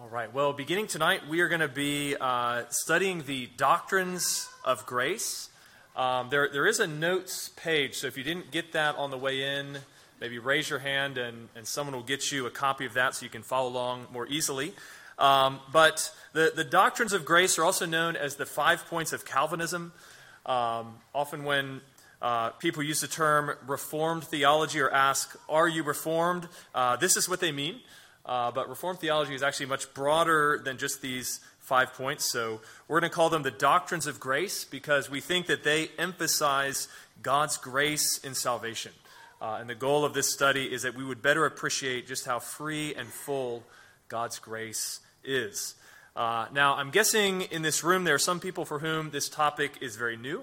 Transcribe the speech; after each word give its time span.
All 0.00 0.08
right. 0.08 0.32
Well, 0.32 0.54
beginning 0.54 0.86
tonight, 0.86 1.28
we 1.28 1.40
are 1.40 1.48
going 1.48 1.60
to 1.60 1.68
be 1.68 2.16
uh, 2.18 2.62
studying 2.70 3.22
the 3.24 3.50
doctrines 3.58 4.48
of 4.64 4.86
grace. 4.86 5.50
Um, 5.94 6.30
there, 6.30 6.48
there 6.50 6.66
is 6.66 6.80
a 6.80 6.86
notes 6.86 7.50
page, 7.50 7.96
so 7.96 8.06
if 8.06 8.16
you 8.16 8.24
didn't 8.24 8.50
get 8.50 8.72
that 8.72 8.96
on 8.96 9.10
the 9.10 9.18
way 9.18 9.58
in, 9.58 9.76
maybe 10.18 10.38
raise 10.38 10.70
your 10.70 10.78
hand 10.78 11.18
and, 11.18 11.50
and 11.54 11.66
someone 11.66 11.94
will 11.94 12.02
get 12.02 12.32
you 12.32 12.46
a 12.46 12.50
copy 12.50 12.86
of 12.86 12.94
that 12.94 13.14
so 13.14 13.24
you 13.24 13.30
can 13.30 13.42
follow 13.42 13.68
along 13.68 14.06
more 14.10 14.26
easily. 14.26 14.72
Um, 15.18 15.60
but 15.70 16.10
the, 16.32 16.50
the 16.56 16.64
doctrines 16.64 17.12
of 17.12 17.26
grace 17.26 17.58
are 17.58 17.64
also 17.64 17.84
known 17.84 18.16
as 18.16 18.36
the 18.36 18.46
five 18.46 18.86
points 18.86 19.12
of 19.12 19.26
Calvinism. 19.26 19.92
Um, 20.46 20.94
often, 21.14 21.44
when 21.44 21.82
uh, 22.22 22.50
people 22.50 22.82
use 22.82 23.02
the 23.02 23.06
term 23.06 23.54
Reformed 23.66 24.24
theology 24.24 24.80
or 24.80 24.90
ask, 24.90 25.38
Are 25.46 25.68
you 25.68 25.82
Reformed? 25.82 26.48
Uh, 26.74 26.96
this 26.96 27.18
is 27.18 27.28
what 27.28 27.40
they 27.40 27.52
mean. 27.52 27.80
Uh, 28.26 28.50
but 28.50 28.68
Reformed 28.68 29.00
theology 29.00 29.34
is 29.34 29.42
actually 29.42 29.66
much 29.66 29.92
broader 29.94 30.60
than 30.62 30.78
just 30.78 31.00
these 31.00 31.40
five 31.60 31.94
points. 31.94 32.30
So 32.30 32.60
we're 32.88 33.00
going 33.00 33.10
to 33.10 33.14
call 33.14 33.30
them 33.30 33.42
the 33.42 33.50
doctrines 33.50 34.06
of 34.06 34.20
grace 34.20 34.64
because 34.64 35.08
we 35.08 35.20
think 35.20 35.46
that 35.46 35.64
they 35.64 35.90
emphasize 35.98 36.88
God's 37.22 37.56
grace 37.56 38.18
in 38.18 38.34
salvation. 38.34 38.92
Uh, 39.40 39.58
and 39.60 39.70
the 39.70 39.74
goal 39.74 40.04
of 40.04 40.12
this 40.12 40.32
study 40.32 40.64
is 40.64 40.82
that 40.82 40.94
we 40.94 41.04
would 41.04 41.22
better 41.22 41.46
appreciate 41.46 42.06
just 42.06 42.26
how 42.26 42.38
free 42.38 42.94
and 42.94 43.08
full 43.08 43.62
God's 44.08 44.38
grace 44.38 45.00
is. 45.24 45.74
Uh, 46.14 46.46
now, 46.52 46.74
I'm 46.74 46.90
guessing 46.90 47.42
in 47.42 47.62
this 47.62 47.82
room 47.84 48.04
there 48.04 48.16
are 48.16 48.18
some 48.18 48.40
people 48.40 48.64
for 48.64 48.80
whom 48.80 49.10
this 49.10 49.28
topic 49.28 49.78
is 49.80 49.96
very 49.96 50.16
new, 50.16 50.42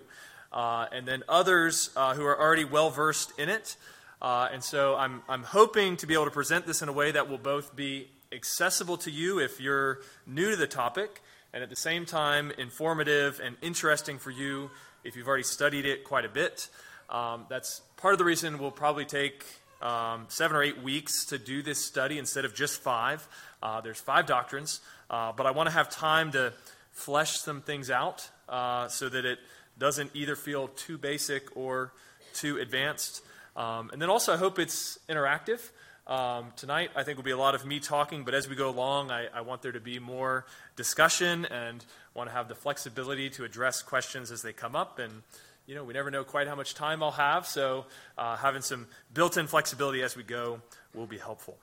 uh, 0.52 0.88
and 0.91 1.05
then 1.05 1.23
others 1.27 1.91
uh, 1.95 2.16
who 2.16 2.25
are 2.25 2.39
already 2.39 2.66
well 2.66 2.89
versed 2.89 3.38
in 3.38 3.49
it. 3.49 3.75
Uh, 4.21 4.48
and 4.52 4.63
so 4.63 4.95
I'm, 4.95 5.21
I'm 5.30 5.44
hoping 5.44 5.98
to 5.98 6.07
be 6.07 6.13
able 6.13 6.25
to 6.25 6.31
present 6.31 6.66
this 6.66 6.81
in 6.81 6.89
a 6.89 6.94
way 6.94 7.12
that 7.12 7.30
will 7.30 7.38
both 7.38 7.75
be 7.75 8.09
accessible 8.31 8.98
to 8.98 9.12
you 9.12 9.39
if 9.39 9.62
you're 9.62 9.99
new 10.25 10.52
to 10.52 10.55
the 10.55 10.67
topic, 10.67 11.22
and 11.53 11.64
at 11.64 11.69
the 11.69 11.75
same 11.75 12.05
time 12.05 12.52
informative 12.58 13.39
and 13.44 13.56
interesting 13.61 14.17
for 14.17 14.31
you 14.31 14.69
if 15.03 15.16
you've 15.16 15.28
already 15.28 15.44
studied 15.44 15.86
it 15.86 16.03
quite 16.03 16.25
a 16.25 16.30
bit. 16.30 16.69
Um, 17.09 17.45
that's 17.50 17.81
part 17.95 18.14
of 18.14 18.17
the 18.17 18.25
reason 18.25 18.58
we'll 18.58 18.72
probably 18.72 19.06
take 19.06 19.45
um, 19.81 20.25
seven 20.28 20.58
or 20.58 20.63
eight 20.63 20.81
weeks 20.81 21.25
to 21.25 21.38
do 21.38 21.61
this 21.61 21.84
study 21.84 22.17
instead 22.17 22.44
of 22.44 22.53
just 22.53 22.81
five. 22.81 23.28
Uh, 23.61 23.81
there's 23.81 24.00
five 24.00 24.25
doctrines, 24.25 24.81
uh, 25.09 25.31
but 25.31 25.45
I 25.45 25.52
want 25.52 25.67
to 25.67 25.73
have 25.73 25.89
time 25.89 26.31
to 26.31 26.53
flesh 26.91 27.38
some 27.38 27.61
things 27.61 27.89
out 27.89 28.30
uh, 28.50 28.88
so 28.88 29.08
that 29.08 29.23
it 29.25 29.39
doesn't 29.78 30.11
either 30.13 30.36
feel 30.36 30.67
too 30.69 30.97
basic 30.97 31.56
or 31.56 31.94
too 32.34 32.58
advanced. 32.58 33.22
Um, 33.58 33.89
and 33.91 34.00
then 34.00 34.09
also, 34.09 34.33
I 34.33 34.38
hope 34.38 34.59
it's 34.59 35.00
interactive. 35.09 35.59
Um, 36.05 36.53
tonight, 36.55 36.91
I 36.95 37.03
think 37.03 37.17
will 37.17 37.25
be 37.25 37.31
a 37.31 37.38
lot 37.38 37.55
of 37.55 37.66
me 37.66 37.80
talking, 37.80 38.23
but 38.23 38.33
as 38.33 38.47
we 38.47 38.55
go 38.55 38.69
along, 38.69 39.11
I, 39.11 39.27
I, 39.33 39.41
want 39.41 39.61
there 39.61 39.73
to 39.73 39.81
be 39.81 40.00
more 40.00 40.45
discussion 40.77 41.44
and 41.45 41.83
want 42.13 42.30
to 42.30 42.33
have 42.33 42.47
the 42.47 42.55
flexibility 42.55 43.30
to 43.31 43.44
address 43.44 43.81
questions 43.81 44.31
as 44.31 44.41
they 44.41 44.53
come 44.53 44.73
up. 44.73 45.00
And, 45.00 45.23
you 45.66 45.75
know, 45.75 45.83
we 45.83 45.94
never 45.94 46.09
know 46.09 46.23
quite 46.23 46.47
how 46.47 46.55
much 46.55 46.75
time 46.75 47.03
I'll 47.03 47.11
have, 47.11 47.45
so 47.45 47.88
uh, 48.17 48.38
having 48.38 48.61
some 48.61 48.88
built 49.13 49.35
in 49.35 49.47
flexibility 49.47 50.02
as 50.02 50.16
we 50.16 50.23
go 50.23 50.61
will 50.94 51.08
be 51.08 51.17
helpful. 51.17 51.58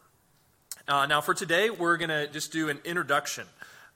Uh, 0.87 1.07
now, 1.07 1.23
for 1.23 1.33
today, 1.33 1.71
we're 1.71 1.97
going 1.97 2.11
to 2.11 2.27
just 2.27 2.53
do 2.53 2.69
an 2.69 2.81
introduction. 2.85 3.47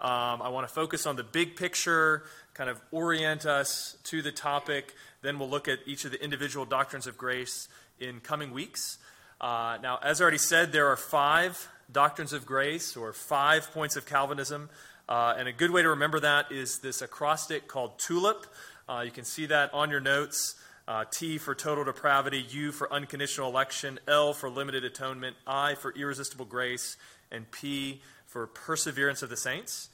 Um, 0.00 0.40
I 0.40 0.48
want 0.48 0.66
to 0.66 0.72
focus 0.72 1.04
on 1.04 1.16
the 1.16 1.24
big 1.24 1.56
picture, 1.56 2.22
kind 2.54 2.70
of 2.70 2.80
orient 2.92 3.44
us 3.44 3.98
to 4.04 4.22
the 4.22 4.32
topic. 4.32 4.94
Then 5.20 5.38
we'll 5.38 5.50
look 5.50 5.68
at 5.68 5.80
each 5.86 6.04
of 6.04 6.12
the 6.12 6.22
individual 6.22 6.64
doctrines 6.64 7.06
of 7.06 7.18
grace 7.18 7.68
in 8.00 8.20
coming 8.20 8.52
weeks. 8.52 8.98
Uh, 9.40 9.78
now, 9.82 9.98
as 10.02 10.20
I 10.20 10.22
already 10.22 10.38
said, 10.38 10.72
there 10.72 10.88
are 10.88 10.96
five 10.96 11.68
doctrines 11.90 12.32
of 12.32 12.44
grace 12.44 12.96
or 12.96 13.12
five 13.12 13.70
points 13.72 13.96
of 13.96 14.06
Calvinism. 14.06 14.68
Uh, 15.08 15.34
and 15.38 15.48
a 15.48 15.52
good 15.52 15.70
way 15.70 15.82
to 15.82 15.88
remember 15.90 16.20
that 16.20 16.52
is 16.52 16.80
this 16.80 17.00
acrostic 17.00 17.66
called 17.66 17.98
TULIP. 17.98 18.46
Uh, 18.88 19.02
you 19.04 19.10
can 19.10 19.24
see 19.24 19.46
that 19.46 19.72
on 19.72 19.90
your 19.90 20.00
notes. 20.00 20.56
Uh, 20.86 21.04
T 21.10 21.36
for 21.36 21.54
total 21.54 21.84
depravity, 21.84 22.44
U 22.50 22.72
for 22.72 22.90
unconditional 22.92 23.48
election, 23.50 23.98
L 24.08 24.32
for 24.32 24.48
limited 24.48 24.84
atonement, 24.84 25.36
I 25.46 25.74
for 25.74 25.92
irresistible 25.92 26.46
grace, 26.46 26.96
and 27.30 27.50
P 27.50 28.00
for 28.26 28.46
perseverance 28.46 29.22
of 29.22 29.28
the 29.28 29.36
saints. 29.36 29.90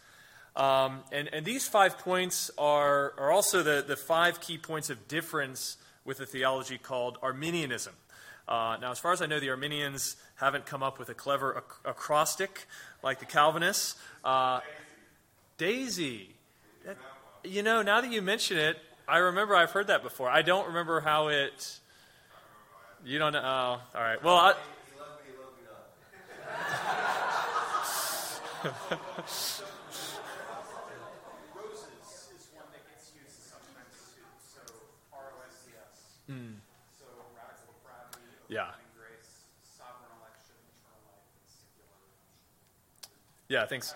Um, 0.55 1.01
and, 1.11 1.29
and 1.33 1.45
these 1.45 1.67
five 1.67 1.99
points 1.99 2.51
are, 2.57 3.13
are 3.19 3.33
also 3.33 3.65
the, 3.65 3.85
the 3.87 3.97
five 3.97 4.41
key 4.41 4.57
points 4.57 4.89
of 4.89 5.09
difference 5.09 5.79
with 6.05 6.21
a 6.21 6.27
theology 6.27 6.79
called 6.79 7.19
Arminianism. 7.23 7.95
Uh, 8.47 8.77
now, 8.81 8.91
as 8.91 8.99
far 8.99 9.13
as 9.13 9.23
I 9.23 9.27
know, 9.27 9.41
the 9.41 9.51
Arminians 9.51 10.17
haven't 10.37 10.67
come 10.67 10.83
up 10.83 10.99
with 10.99 11.09
a 11.09 11.15
clever 11.15 11.55
ac- 11.57 11.81
acrostic 11.85 12.67
like 13.03 13.19
the 13.19 13.25
Calvinists. 13.25 13.97
Uh, 14.23 14.61
Daisy. 15.57 16.31
That, 16.85 16.97
you 17.43 17.63
know, 17.63 17.81
now 17.83 18.01
that 18.01 18.13
you 18.13 18.21
mention 18.21 18.59
it, 18.59 18.77
I 19.09 19.19
remember 19.19 19.55
I've 19.55 19.71
heard 19.71 19.87
that 19.87 20.03
before. 20.03 20.29
I 20.29 20.43
don't 20.43 20.67
remember 20.69 21.01
how 21.01 21.29
it. 21.29 21.79
You 23.05 23.19
don't 23.19 23.33
know? 23.33 23.43
Oh, 23.43 23.99
all 23.99 24.03
right. 24.03 24.23
Well, 24.23 24.37
I. 24.37 24.55
Yeah. 38.49 38.71
Yeah, 43.49 43.67
thanks. 43.67 43.95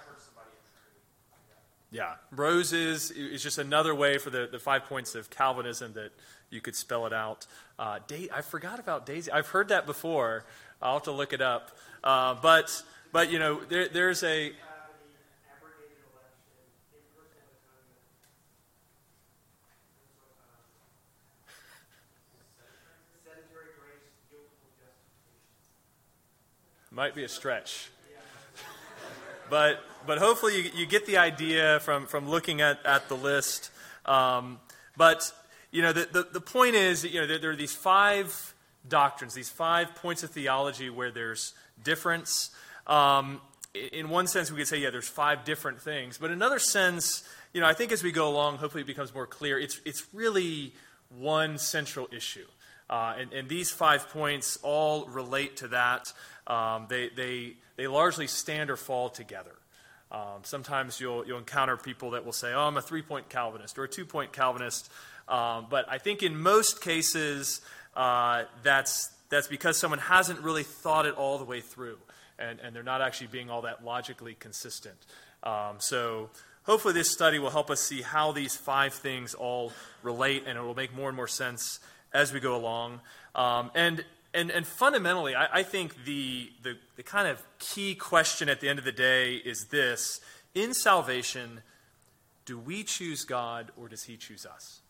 Yeah, 1.91 2.15
roses 2.31 3.11
is 3.11 3.43
just 3.43 3.57
another 3.57 3.95
way 3.95 4.19
for 4.19 4.29
the, 4.29 4.47
the 4.51 4.59
five 4.59 4.85
points 4.85 5.15
of 5.15 5.31
Calvinism 5.31 5.95
that 5.95 6.13
you 6.51 6.61
could 6.61 6.77
spell 6.77 7.07
it 7.07 7.15
out. 7.15 7.47
Uh, 7.79 7.99
da- 8.07 8.29
I 8.31 8.43
forgot 8.43 8.79
about 8.79 9.07
Daisy. 9.07 9.33
I've 9.33 9.49
heard 9.49 9.69
that 9.69 9.87
before. 9.87 10.45
I'll 10.83 10.95
have 10.95 11.05
to 11.05 11.13
look 11.13 11.33
it 11.33 11.41
up. 11.41 11.77
Uh, 12.05 12.35
but, 12.35 12.83
but, 13.11 13.33
you 13.33 13.39
know, 13.39 13.61
there, 13.69 13.89
there's 13.89 14.23
a. 14.23 14.53
Might 26.99 27.15
be 27.15 27.23
a 27.23 27.29
stretch. 27.29 27.91
but, 29.51 29.79
but 30.05 30.19
hopefully 30.19 30.57
you, 30.57 30.71
you 30.75 30.85
get 30.85 31.07
the 31.07 31.19
idea 31.19 31.79
from, 31.79 32.07
from 32.07 32.29
looking 32.29 32.61
at, 32.61 32.85
at 32.85 33.09
the 33.09 33.15
list. 33.15 33.71
Um, 34.05 34.59
but, 34.97 35.31
you 35.71 35.81
know, 35.81 35.93
the, 35.93 36.09
the, 36.11 36.27
the 36.33 36.41
point 36.41 36.75
is, 36.75 37.05
you 37.05 37.21
know, 37.21 37.27
there, 37.29 37.39
there, 37.39 37.51
are 37.53 37.57
these 37.57 37.73
five 37.73 38.53
doctrines, 38.89 39.33
these 39.33 39.49
five 39.49 39.95
points 39.95 40.25
of 40.25 40.31
theology 40.31 40.91
where 40.91 41.13
there's 41.13 41.55
difference. 41.85 42.51
Um, 42.89 43.43
in 43.93 44.09
one 44.09 44.27
sense, 44.27 44.51
we 44.51 44.59
could 44.59 44.67
say, 44.67 44.79
yeah, 44.79 44.91
there's 44.91 45.07
five 45.07 45.45
different 45.45 45.81
things. 45.81 46.19
But 46.19 46.33
in 46.33 46.33
another 46.33 46.59
sense, 46.59 47.23
you 47.53 47.61
know, 47.61 47.69
I 47.69 47.75
think 47.75 47.93
as 47.93 48.03
we 48.03 48.11
go 48.11 48.29
along, 48.29 48.57
hopefully 48.57 48.83
it 48.83 48.89
becomes 48.89 49.15
more 49.15 49.29
clear. 49.29 49.57
It's, 49.57 49.81
it's 49.85 50.05
really 50.13 50.75
one 51.17 51.59
central 51.59 52.09
issue. 52.11 52.47
Uh, 52.91 53.15
and, 53.19 53.33
and, 53.33 53.49
these 53.49 53.71
five 53.71 54.09
points 54.09 54.59
all 54.63 55.07
relate 55.07 55.59
to 55.59 55.69
that. 55.69 56.11
Um, 56.47 56.87
they, 56.89 57.11
they, 57.11 57.53
they 57.77 57.87
largely 57.87 58.27
stand 58.27 58.71
or 58.71 58.77
fall 58.77 59.11
together. 59.11 59.53
Um, 60.11 60.41
sometimes 60.43 60.99
you'll, 60.99 61.27
you'll 61.27 61.39
encounter 61.39 61.77
people 61.77 62.13
that 62.13 62.25
will 62.25 62.33
say, 62.33 62.55
oh, 62.55 62.61
I'm 62.61 62.79
a 62.79 62.83
three 62.83 63.03
point 63.03 63.29
Calvinist 63.29 63.79
or 63.79 63.85
a 63.85 63.89
two 63.89 64.07
point 64.07 64.33
Calvinist. 64.33 64.91
Um, 65.29 65.67
but 65.69 65.85
I 65.91 65.99
think 65.99 66.23
in 66.23 66.39
most 66.39 66.81
cases, 66.81 67.61
uh, 67.95 68.45
that's, 68.63 69.11
that's 69.29 69.49
because 69.49 69.77
someone 69.77 70.01
hasn't 70.01 70.41
really 70.41 70.63
thought 70.63 71.05
it 71.05 71.15
all 71.15 71.37
the 71.37 71.45
way 71.45 71.61
through 71.61 71.99
and, 72.39 72.59
and 72.61 72.75
they're 72.75 72.83
not 72.83 73.03
actually 73.03 73.27
being 73.27 73.51
all 73.51 73.63
that 73.63 73.85
logically 73.85 74.35
consistent. 74.35 74.97
Um, 75.43 75.77
so 75.79 76.31
hopefully, 76.63 76.95
this 76.95 77.11
study 77.11 77.39
will 77.39 77.51
help 77.51 77.71
us 77.71 77.81
see 77.81 78.03
how 78.03 78.33
these 78.33 78.57
five 78.57 78.95
things 78.95 79.35
all 79.35 79.73
relate 80.03 80.45
and 80.47 80.59
it 80.59 80.63
will 80.63 80.75
make 80.75 80.95
more 80.95 81.09
and 81.09 81.17
more 81.17 81.29
sense 81.29 81.81
as 82.13 82.33
we 82.33 82.41
go 82.41 82.57
along. 82.57 83.01
Um, 83.35 83.71
and 83.75 84.05
and, 84.35 84.51
and 84.51 84.67
fundamentally, 84.67 85.35
I, 85.35 85.61
I 85.61 85.63
think 85.63 86.05
the, 86.05 86.51
the, 86.63 86.77
the 86.97 87.03
kind 87.03 87.29
of 87.29 87.43
key 87.59 87.95
question 87.95 88.49
at 88.49 88.61
the 88.61 88.69
end 88.69 88.79
of 88.79 88.85
the 88.85 88.93
day 88.93 89.37
is 89.37 89.67
this 89.71 90.21
In 90.55 90.75
salvation, 90.75 91.63
do 92.45 92.59
we 92.59 92.83
choose 92.85 93.25
God 93.25 93.73
or 93.77 93.89
does 93.89 94.05
He 94.05 94.17
choose 94.17 94.45
us? 94.45 94.81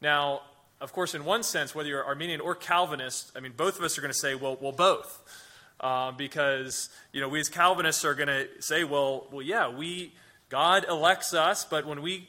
Now, 0.00 0.40
of 0.80 0.92
course, 0.92 1.14
in 1.14 1.24
one 1.24 1.42
sense, 1.42 1.74
whether 1.74 1.88
you're 1.88 2.04
Arminian 2.04 2.40
or 2.40 2.54
Calvinist, 2.54 3.32
I 3.36 3.40
mean, 3.40 3.52
both 3.56 3.78
of 3.78 3.84
us 3.84 3.96
are 3.96 4.00
going 4.00 4.12
to 4.12 4.18
say, 4.18 4.34
well, 4.34 4.58
well, 4.60 4.72
both. 4.72 5.22
Uh, 5.80 6.12
because, 6.12 6.88
you 7.12 7.20
know, 7.20 7.28
we 7.28 7.40
as 7.40 7.48
Calvinists 7.48 8.04
are 8.04 8.14
going 8.14 8.28
to 8.28 8.46
say, 8.60 8.84
well, 8.84 9.26
well, 9.30 9.42
yeah, 9.42 9.68
we, 9.68 10.14
God 10.48 10.86
elects 10.88 11.34
us, 11.34 11.64
but 11.64 11.86
when 11.86 12.00
we 12.00 12.28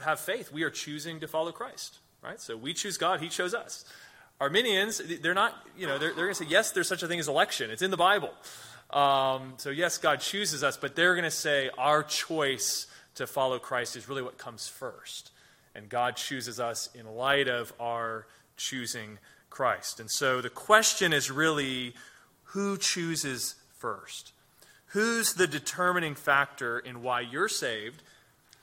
have 0.00 0.20
faith, 0.20 0.52
we 0.52 0.62
are 0.62 0.70
choosing 0.70 1.20
to 1.20 1.28
follow 1.28 1.52
Christ, 1.52 1.98
right? 2.22 2.40
So 2.40 2.56
we 2.56 2.74
choose 2.74 2.96
God, 2.96 3.20
He 3.20 3.28
chose 3.28 3.54
us. 3.54 3.84
Arminians, 4.40 5.00
they're 5.20 5.34
not, 5.34 5.54
you 5.78 5.86
know, 5.86 5.98
they're, 5.98 6.14
they're 6.14 6.24
going 6.24 6.34
to 6.34 6.44
say, 6.44 6.50
yes, 6.50 6.72
there's 6.72 6.88
such 6.88 7.02
a 7.02 7.08
thing 7.08 7.20
as 7.20 7.28
election. 7.28 7.70
It's 7.70 7.82
in 7.82 7.90
the 7.90 7.96
Bible. 7.96 8.30
Um, 8.90 9.54
so, 9.56 9.70
yes, 9.70 9.98
God 9.98 10.20
chooses 10.20 10.64
us, 10.64 10.76
but 10.76 10.96
they're 10.96 11.14
going 11.14 11.24
to 11.24 11.30
say 11.30 11.70
our 11.78 12.02
choice 12.02 12.86
to 13.14 13.26
follow 13.26 13.58
Christ 13.58 13.96
is 13.96 14.08
really 14.08 14.22
what 14.22 14.38
comes 14.38 14.68
first. 14.68 15.30
And 15.74 15.88
God 15.88 16.16
chooses 16.16 16.58
us 16.58 16.88
in 16.94 17.06
light 17.06 17.48
of 17.48 17.72
our 17.78 18.26
choosing 18.56 19.18
Christ. 19.48 20.00
And 20.00 20.10
so 20.10 20.40
the 20.40 20.50
question 20.50 21.12
is 21.12 21.30
really 21.30 21.94
who 22.44 22.76
chooses 22.76 23.54
first? 23.78 24.32
Who's 24.86 25.34
the 25.34 25.46
determining 25.46 26.14
factor 26.14 26.78
in 26.78 27.02
why 27.02 27.20
you're 27.20 27.48
saved 27.48 28.02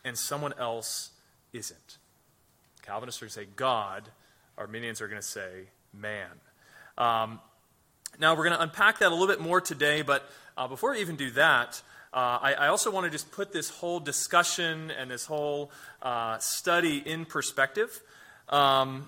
and 0.03 0.17
someone 0.17 0.53
else 0.59 1.11
isn't? 1.53 1.97
Calvinists 2.89 3.21
are 3.21 3.25
going 3.25 3.29
to 3.29 3.39
say 3.41 3.47
God. 3.55 4.09
Arminians 4.57 4.99
are 4.99 5.07
going 5.07 5.21
to 5.21 5.27
say 5.27 5.67
man. 5.93 6.31
Um, 6.97 7.39
now, 8.17 8.35
we're 8.35 8.45
going 8.45 8.57
to 8.57 8.63
unpack 8.63 8.97
that 8.97 9.09
a 9.09 9.13
little 9.13 9.27
bit 9.27 9.39
more 9.39 9.61
today, 9.61 10.01
but 10.01 10.27
uh, 10.57 10.67
before 10.67 10.93
we 10.93 10.99
even 10.99 11.15
do 11.15 11.29
that, 11.31 11.83
uh, 12.11 12.39
I, 12.41 12.55
I, 12.61 12.67
also 12.69 12.89
want 12.89 13.03
to 13.03 13.11
just 13.11 13.31
put 13.31 13.53
this 13.53 13.69
whole 13.69 13.99
discussion 13.99 14.89
and 14.89 15.11
this 15.11 15.27
whole 15.27 15.69
uh, 16.01 16.39
study 16.39 16.97
in 16.97 17.25
perspective. 17.25 18.01
Um, 18.49 19.07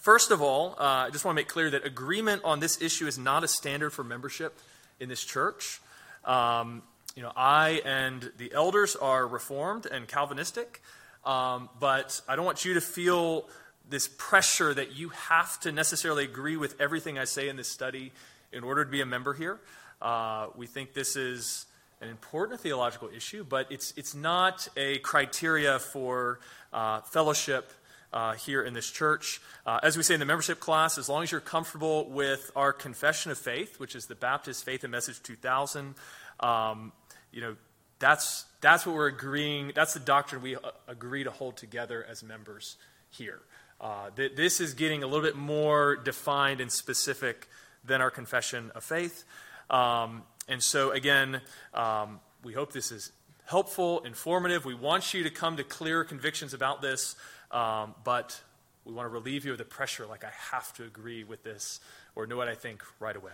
first 0.00 0.32
of 0.32 0.42
all, 0.42 0.74
uh, 0.76 1.06
I 1.06 1.10
just 1.10 1.24
want 1.24 1.36
to 1.36 1.40
make 1.40 1.48
clear 1.48 1.70
that 1.70 1.86
agreement 1.86 2.42
on 2.42 2.58
this 2.58 2.82
issue 2.82 3.06
is 3.06 3.16
not 3.16 3.44
a 3.44 3.48
standard 3.48 3.90
for 3.90 4.02
membership 4.02 4.58
in 4.98 5.08
this 5.08 5.22
church. 5.22 5.80
Um, 6.24 6.82
you 7.14 7.22
know, 7.22 7.30
I 7.36 7.80
and 7.84 8.32
the 8.38 8.52
elders 8.52 8.96
are 8.96 9.24
Reformed 9.24 9.86
and 9.86 10.08
Calvinistic, 10.08 10.82
um, 11.24 11.68
but 11.80 12.20
I 12.28 12.36
don't 12.36 12.44
want 12.44 12.64
you 12.64 12.74
to 12.74 12.80
feel 12.80 13.48
this 13.88 14.08
pressure 14.16 14.72
that 14.72 14.96
you 14.96 15.10
have 15.10 15.60
to 15.60 15.72
necessarily 15.72 16.24
agree 16.24 16.56
with 16.56 16.80
everything 16.80 17.18
I 17.18 17.24
say 17.24 17.48
in 17.48 17.56
this 17.56 17.68
study 17.68 18.12
in 18.52 18.64
order 18.64 18.84
to 18.84 18.90
be 18.90 19.00
a 19.00 19.06
member 19.06 19.34
here. 19.34 19.60
Uh, 20.00 20.48
we 20.56 20.66
think 20.66 20.94
this 20.94 21.16
is 21.16 21.66
an 22.00 22.08
important 22.08 22.60
theological 22.60 23.08
issue, 23.14 23.44
but 23.44 23.70
it's, 23.70 23.92
it's 23.96 24.14
not 24.14 24.68
a 24.76 24.98
criteria 24.98 25.78
for 25.78 26.40
uh, 26.72 27.00
fellowship 27.02 27.72
uh, 28.12 28.34
here 28.34 28.62
in 28.62 28.74
this 28.74 28.90
church. 28.90 29.40
Uh, 29.66 29.80
as 29.82 29.96
we 29.96 30.02
say 30.02 30.14
in 30.14 30.20
the 30.20 30.26
membership 30.26 30.60
class, 30.60 30.98
as 30.98 31.08
long 31.08 31.22
as 31.22 31.32
you're 31.32 31.40
comfortable 31.40 32.08
with 32.10 32.50
our 32.54 32.72
confession 32.72 33.32
of 33.32 33.38
faith, 33.38 33.80
which 33.80 33.96
is 33.96 34.06
the 34.06 34.14
Baptist 34.14 34.64
Faith 34.64 34.84
and 34.84 34.92
Message 34.92 35.22
2000, 35.22 35.94
um, 36.40 36.92
you 37.32 37.40
know, 37.40 37.56
that's, 37.98 38.44
that's 38.60 38.86
what 38.86 38.94
we're 38.94 39.08
agreeing, 39.08 39.72
that's 39.74 39.94
the 39.94 40.00
doctrine 40.00 40.42
we 40.42 40.56
uh, 40.56 40.60
agree 40.88 41.24
to 41.24 41.30
hold 41.30 41.56
together 41.56 42.04
as 42.08 42.22
members 42.22 42.76
here. 43.10 43.40
Uh, 43.80 44.10
th- 44.16 44.34
this 44.36 44.60
is 44.60 44.74
getting 44.74 45.02
a 45.02 45.06
little 45.06 45.22
bit 45.22 45.36
more 45.36 45.96
defined 45.96 46.60
and 46.60 46.70
specific 46.70 47.48
than 47.84 48.00
our 48.00 48.10
confession 48.10 48.70
of 48.74 48.84
faith. 48.84 49.24
Um, 49.70 50.22
and 50.48 50.62
so, 50.62 50.90
again, 50.90 51.40
um, 51.72 52.20
we 52.42 52.52
hope 52.52 52.72
this 52.72 52.92
is 52.92 53.12
helpful, 53.46 54.00
informative. 54.00 54.64
We 54.64 54.74
want 54.74 55.14
you 55.14 55.22
to 55.24 55.30
come 55.30 55.56
to 55.56 55.64
clear 55.64 56.04
convictions 56.04 56.54
about 56.54 56.82
this, 56.82 57.16
um, 57.50 57.94
but 58.04 58.40
we 58.84 58.92
want 58.92 59.06
to 59.06 59.10
relieve 59.10 59.44
you 59.44 59.52
of 59.52 59.58
the 59.58 59.64
pressure 59.64 60.06
like 60.06 60.24
I 60.24 60.32
have 60.52 60.72
to 60.74 60.84
agree 60.84 61.24
with 61.24 61.42
this 61.42 61.80
or 62.14 62.26
know 62.26 62.36
what 62.36 62.48
I 62.48 62.54
think 62.54 62.82
right 63.00 63.16
away. 63.16 63.32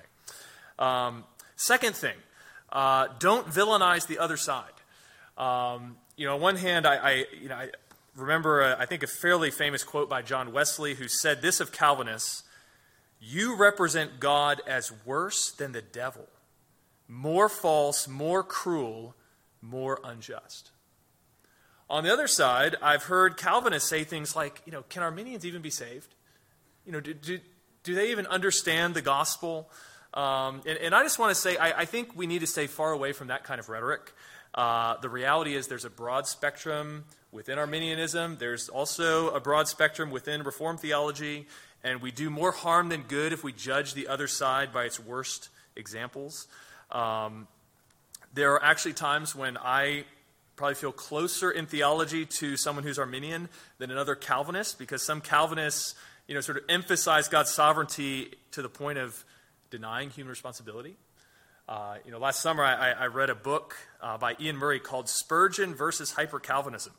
Um, 0.79 1.25
second 1.57 1.95
thing, 1.95 2.17
uh, 2.73 3.09
don't 3.19 3.47
villainize 3.47 4.07
the 4.07 4.19
other 4.19 4.37
side. 4.37 4.73
Um, 5.37 5.97
you 6.17 6.27
know, 6.27 6.35
on 6.35 6.41
one 6.41 6.57
hand, 6.57 6.87
I, 6.87 6.97
I 6.97 7.25
you 7.41 7.49
know, 7.49 7.57
I 7.57 7.71
remember, 8.15 8.61
a, 8.61 8.77
I 8.79 8.87
think, 8.87 9.03
a 9.03 9.07
fairly 9.07 9.51
famous 9.51 9.83
quote 9.83 10.09
by 10.09 10.23
John 10.23 10.53
Wesley 10.53 10.95
who 10.95 11.09
said 11.09 11.43
this 11.43 11.61
of 11.61 11.73
Calvinists 11.73 12.43
You 13.19 13.57
represent 13.57 14.21
God 14.21 14.61
as 14.67 14.93
worse 15.05 15.51
than 15.51 15.73
the 15.73 15.83
devil, 15.83 16.29
more 17.09 17.49
false, 17.49 18.07
more 18.07 18.43
cruel, 18.43 19.15
more 19.63 20.01
unjust. 20.05 20.71
On 21.89 22.05
the 22.05 22.13
other 22.13 22.29
side, 22.29 22.77
I've 22.81 23.05
heard 23.05 23.37
Calvinists 23.37 23.89
say 23.89 24.05
things 24.05 24.37
like, 24.37 24.63
you 24.65 24.71
know, 24.71 24.85
can 24.89 25.03
Arminians 25.03 25.45
even 25.45 25.61
be 25.61 25.71
saved? 25.71 26.15
You 26.87 26.93
know, 26.93 27.01
do, 27.01 27.15
do, 27.15 27.41
do 27.83 27.95
they 27.97 28.13
even 28.13 28.27
understand 28.27 28.95
the 28.95 29.03
gospel? 29.03 29.69
Um, 30.13 30.63
and, 30.67 30.77
and, 30.79 30.95
I 30.95 31.05
just 31.05 31.21
want 31.21 31.31
to 31.31 31.41
say, 31.41 31.57
I, 31.57 31.83
I, 31.83 31.85
think 31.85 32.17
we 32.17 32.27
need 32.27 32.41
to 32.41 32.47
stay 32.47 32.67
far 32.67 32.91
away 32.91 33.13
from 33.13 33.29
that 33.29 33.45
kind 33.45 33.61
of 33.61 33.69
rhetoric. 33.69 34.13
Uh, 34.53 34.97
the 34.97 35.09
reality 35.09 35.55
is 35.55 35.69
there's 35.69 35.85
a 35.85 35.91
broad 35.91 36.27
spectrum 36.27 37.05
within 37.31 37.61
Arminianism, 37.61 38.37
there's 38.41 38.69
also 38.69 39.31
a 39.31 39.39
broad 39.39 39.69
spectrum 39.69 40.11
within 40.11 40.43
Reformed 40.43 40.81
theology, 40.81 41.47
and 41.85 42.03
we 42.03 42.11
do 42.11 42.29
more 42.29 42.51
harm 42.51 42.89
than 42.89 43.03
good 43.03 43.33
if 43.33 43.45
we 43.45 43.53
judge 43.53 43.95
the 43.95 44.09
other 44.09 44.27
side 44.27 44.73
by 44.73 44.83
its 44.83 44.99
worst 44.99 45.49
examples. 45.77 46.49
Um, 46.91 47.47
there 48.35 48.55
are 48.55 48.65
actually 48.65 48.95
times 48.95 49.35
when 49.37 49.57
I 49.57 50.05
probably 50.57 50.75
feel 50.75 50.93
closer 50.93 51.51
in 51.51 51.67
theology 51.67 52.27
to 52.27 52.57
someone 52.57 52.85
who's 52.85 52.99
Arminian 52.99 53.49
than 53.79 53.91
another 53.91 54.15
Calvinist, 54.15 54.79
because 54.79 55.03
some 55.03 55.21
Calvinists, 55.21 55.95
you 56.27 56.35
know, 56.35 56.41
sort 56.41 56.59
of 56.59 56.65
emphasize 56.69 57.29
God's 57.29 57.51
sovereignty 57.51 58.35
to 58.51 58.63
the 58.63 58.69
point 58.69 58.99
of 58.99 59.25
denying 59.71 60.11
human 60.11 60.31
responsibility. 60.31 60.97
Uh, 61.69 61.95
you 62.05 62.11
know, 62.11 62.19
last 62.19 62.41
summer 62.41 62.65
I, 62.65 62.91
I 62.91 63.07
read 63.07 63.31
a 63.31 63.35
book 63.35 63.77
uh, 64.03 64.19
by 64.19 64.35
Iain 64.41 64.57
Murray 64.57 64.81
called 64.81 65.09
Spurgeon 65.09 65.75
versus 65.75 66.11
Hyper 66.11 66.41
Calvinism. 66.41 66.93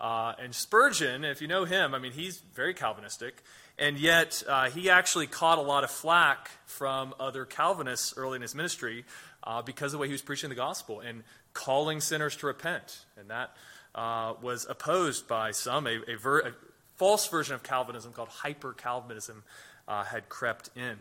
Uh, 0.00 0.34
and 0.40 0.54
Spurgeon, 0.54 1.24
if 1.24 1.42
you 1.42 1.48
know 1.48 1.64
him, 1.64 1.94
I 1.94 1.98
mean, 1.98 2.12
he's 2.12 2.38
very 2.54 2.74
Calvinistic, 2.74 3.42
and 3.76 3.98
yet 3.98 4.42
uh, 4.48 4.70
he 4.70 4.88
actually 4.88 5.26
caught 5.26 5.58
a 5.58 5.62
lot 5.62 5.82
of 5.82 5.90
flack 5.90 6.50
from 6.66 7.12
other 7.18 7.44
Calvinists 7.44 8.14
early 8.16 8.36
in 8.36 8.42
his 8.42 8.54
ministry 8.54 9.04
uh, 9.42 9.62
because 9.62 9.92
of 9.92 9.98
the 9.98 9.98
way 9.98 10.06
he 10.06 10.12
was 10.12 10.22
preaching 10.22 10.48
the 10.48 10.54
gospel 10.54 11.00
and 11.00 11.24
calling 11.52 12.00
sinners 12.00 12.36
to 12.36 12.46
repent. 12.46 13.04
And 13.18 13.30
that 13.30 13.56
uh, 13.96 14.34
was 14.40 14.64
opposed 14.68 15.26
by 15.26 15.50
some. 15.50 15.88
A, 15.88 15.98
a, 16.06 16.16
ver- 16.16 16.40
a, 16.40 16.52
false 16.96 17.26
version 17.26 17.56
of 17.56 17.64
Calvinism 17.64 18.12
called 18.12 18.28
hyper 18.28 18.72
Calvinism 18.72 19.42
had 19.88 20.28
crept 20.28 20.70
in. 20.76 20.98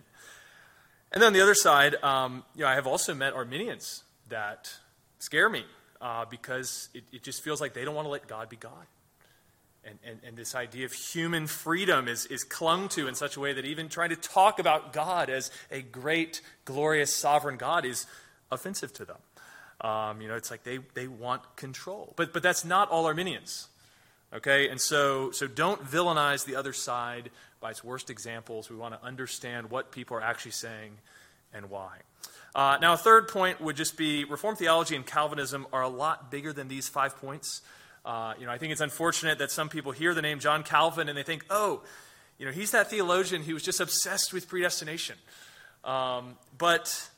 And 1.13 1.21
then 1.21 1.27
on 1.27 1.33
the 1.33 1.41
other 1.41 1.53
side, 1.53 1.95
um, 2.03 2.43
you 2.55 2.63
know, 2.63 2.67
I 2.67 2.73
have 2.73 2.87
also 2.87 3.13
met 3.13 3.33
Arminians 3.33 4.03
that 4.29 4.73
scare 5.19 5.47
me 5.47 5.63
uh, 6.01 6.25
because 6.25 6.89
it, 6.95 7.03
it, 7.11 7.21
just 7.21 7.43
feels 7.43 7.61
like 7.61 7.75
they 7.75 7.85
don't 7.85 7.93
want 7.93 8.07
to 8.07 8.09
let 8.11 8.27
God 8.27 8.49
be 8.49 8.55
God. 8.55 8.87
And, 9.85 9.99
and, 10.03 10.19
and 10.25 10.35
this 10.35 10.55
idea 10.55 10.85
of 10.85 10.93
human 10.93 11.45
freedom 11.45 12.07
is, 12.07 12.25
is 12.25 12.43
clung 12.43 12.89
to 12.89 13.07
in 13.07 13.13
such 13.13 13.37
a 13.37 13.39
way 13.39 13.53
that 13.53 13.63
even 13.63 13.89
trying 13.89 14.09
to 14.09 14.15
talk 14.15 14.57
about 14.57 14.91
God 14.91 15.29
as 15.29 15.51
a 15.69 15.81
great, 15.83 16.41
glorious, 16.65 17.13
sovereign 17.13 17.57
God 17.57 17.85
is 17.85 18.07
offensive 18.51 18.91
to 18.93 19.05
them. 19.05 19.17
Um, 19.81 20.19
you 20.19 20.27
know, 20.27 20.35
it's 20.35 20.49
like 20.49 20.63
they, 20.63 20.79
they 20.95 21.07
want 21.07 21.55
control. 21.57 22.13
But, 22.15 22.33
but 22.33 22.41
that's 22.41 22.65
not 22.65 22.89
all 22.89 23.05
Arminians. 23.05 23.67
Okay? 24.33 24.67
And 24.67 24.81
so, 24.81 25.29
so 25.29 25.45
don't 25.45 25.83
villainize 25.83 26.45
the 26.45 26.55
other 26.55 26.73
side 26.73 27.29
by 27.63 27.71
its 27.71 27.83
worst 27.83 28.09
examples. 28.09 28.69
We 28.69 28.75
want 28.75 28.93
to 28.93 29.03
understand 29.03 29.71
what 29.71 29.91
people 29.91 30.17
are 30.17 30.21
actually 30.21 30.51
saying 30.51 30.91
and 31.53 31.69
why. 31.69 31.99
Uh, 32.53 32.77
now, 32.81 32.93
a 32.93 32.97
third 32.97 33.29
point 33.29 33.61
would 33.61 33.77
just 33.77 33.97
be 33.97 34.25
Reformed 34.25 34.57
theology 34.59 34.95
and 34.97 35.05
Calvinism 35.05 35.65
are 35.71 35.81
a 35.81 35.87
lot 35.87 36.29
bigger 36.29 36.51
than 36.51 36.67
these 36.67 36.89
five 36.89 37.15
points. 37.17 37.61
Uh, 38.05 38.33
you 38.37 38.45
know, 38.45 38.51
I 38.51 38.57
think 38.57 38.73
it's 38.73 38.81
unfortunate 38.81 39.39
that 39.39 39.49
some 39.49 39.69
people 39.69 39.93
hear 39.93 40.13
the 40.13 40.21
name 40.21 40.39
John 40.39 40.61
Calvin 40.63 41.07
and 41.07 41.17
they 41.17 41.23
think, 41.23 41.45
oh, 41.49 41.81
you 42.37 42.45
know, 42.45 42.51
he's 42.51 42.71
that 42.71 42.89
theologian 42.89 43.41
who 43.43 43.53
was 43.53 43.63
just 43.63 43.79
obsessed 43.79 44.33
with 44.33 44.49
predestination. 44.49 45.15
Um, 45.85 46.35
but 46.57 47.09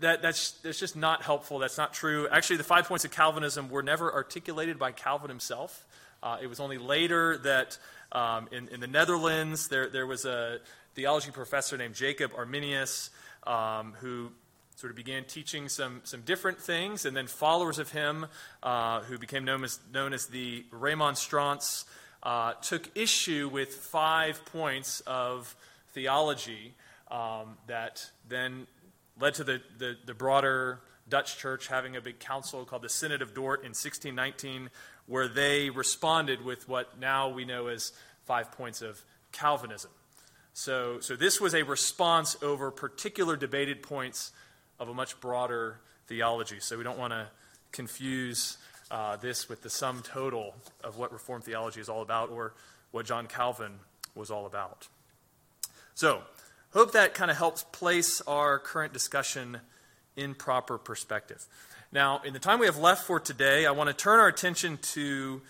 that, 0.00 0.22
that's, 0.22 0.52
that's 0.62 0.80
just 0.80 0.96
not 0.96 1.22
helpful. 1.22 1.60
That's 1.60 1.78
not 1.78 1.94
true. 1.94 2.26
Actually, 2.32 2.56
the 2.56 2.64
five 2.64 2.86
points 2.86 3.04
of 3.04 3.12
Calvinism 3.12 3.70
were 3.70 3.82
never 3.82 4.12
articulated 4.12 4.76
by 4.76 4.90
Calvin 4.90 5.28
himself. 5.28 5.86
Uh, 6.22 6.38
it 6.42 6.48
was 6.48 6.58
only 6.60 6.78
later 6.78 7.38
that 7.38 7.78
um, 8.12 8.48
in, 8.50 8.68
in, 8.68 8.80
the 8.80 8.86
Netherlands, 8.86 9.68
there, 9.68 9.88
there 9.88 10.06
was 10.06 10.24
a 10.24 10.58
theology 10.94 11.30
professor 11.30 11.76
named 11.76 11.94
Jacob 11.94 12.32
Arminius 12.36 13.10
um, 13.46 13.94
who 14.00 14.30
sort 14.76 14.90
of 14.90 14.96
began 14.96 15.24
teaching 15.24 15.68
some, 15.68 16.00
some 16.04 16.22
different 16.22 16.58
things, 16.58 17.04
and 17.04 17.14
then 17.14 17.26
followers 17.26 17.78
of 17.78 17.92
him, 17.92 18.26
uh, 18.62 19.00
who 19.02 19.18
became 19.18 19.44
known 19.44 19.62
as, 19.62 19.78
known 19.92 20.12
as 20.12 20.26
the 20.26 20.64
Remonstrants, 20.70 21.84
uh, 22.22 22.54
took 22.54 22.90
issue 22.96 23.48
with 23.52 23.74
five 23.74 24.42
points 24.46 25.00
of 25.00 25.54
theology 25.92 26.74
um, 27.10 27.58
that 27.66 28.10
then 28.28 28.66
led 29.20 29.34
to 29.34 29.44
the, 29.44 29.60
the, 29.78 29.96
the, 30.06 30.14
broader 30.14 30.80
Dutch 31.08 31.38
church 31.38 31.66
having 31.68 31.96
a 31.96 32.00
big 32.00 32.18
council 32.18 32.64
called 32.64 32.82
the 32.82 32.88
Synod 32.88 33.20
of 33.20 33.34
Dort 33.34 33.60
in 33.60 33.70
1619, 33.70 34.70
where 35.10 35.28
they 35.28 35.68
responded 35.68 36.42
with 36.44 36.68
what 36.68 36.98
now 36.98 37.28
we 37.28 37.44
know 37.44 37.66
as 37.66 37.92
five 38.24 38.52
points 38.52 38.80
of 38.80 39.02
Calvinism. 39.32 39.90
So, 40.54 41.00
so 41.00 41.16
this 41.16 41.40
was 41.40 41.54
a 41.54 41.62
response 41.64 42.36
over 42.42 42.70
particular 42.70 43.36
debated 43.36 43.82
points 43.82 44.32
of 44.78 44.88
a 44.88 44.94
much 44.94 45.20
broader 45.20 45.80
theology. 46.06 46.60
So 46.60 46.78
we 46.78 46.84
don't 46.84 46.98
want 46.98 47.12
to 47.12 47.26
confuse 47.72 48.56
uh, 48.90 49.16
this 49.16 49.48
with 49.48 49.62
the 49.62 49.70
sum 49.70 50.00
total 50.02 50.54
of 50.82 50.96
what 50.96 51.12
Reformed 51.12 51.44
theology 51.44 51.80
is 51.80 51.88
all 51.88 52.02
about 52.02 52.30
or 52.30 52.54
what 52.90 53.04
John 53.04 53.26
Calvin 53.26 53.72
was 54.14 54.30
all 54.30 54.46
about. 54.46 54.88
So, 55.94 56.22
Hope 56.72 56.92
that 56.92 57.14
kind 57.14 57.32
of 57.32 57.36
helps 57.36 57.64
place 57.64 58.20
our 58.28 58.60
current 58.60 58.92
discussion 58.92 59.58
in 60.14 60.36
proper 60.36 60.78
perspective. 60.78 61.44
Now, 61.92 62.20
in 62.24 62.32
the 62.32 62.38
time 62.38 62.60
we 62.60 62.66
have 62.66 62.78
left 62.78 63.04
for 63.04 63.18
today, 63.18 63.66
I 63.66 63.72
want 63.72 63.88
to 63.88 63.94
turn 63.94 64.20
our 64.20 64.28
attention 64.28 64.78
to 64.92 65.42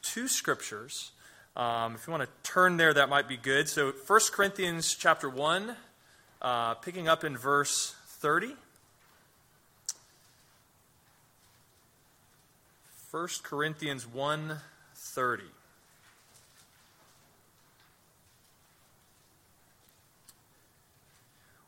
two 0.00 0.28
scriptures. 0.28 1.10
Um, 1.56 1.96
if 1.96 2.06
you 2.06 2.12
want 2.12 2.22
to 2.22 2.28
turn 2.48 2.76
there, 2.76 2.94
that 2.94 3.08
might 3.08 3.26
be 3.26 3.36
good. 3.36 3.68
So, 3.68 3.90
1 4.06 4.20
Corinthians 4.30 4.94
chapter 4.94 5.28
1, 5.28 5.74
uh, 6.40 6.74
picking 6.74 7.08
up 7.08 7.24
in 7.24 7.36
verse 7.36 7.96
30. 8.06 8.54
1 13.10 13.28
Corinthians 13.42 14.06
1 14.06 14.58
30. 14.94 15.42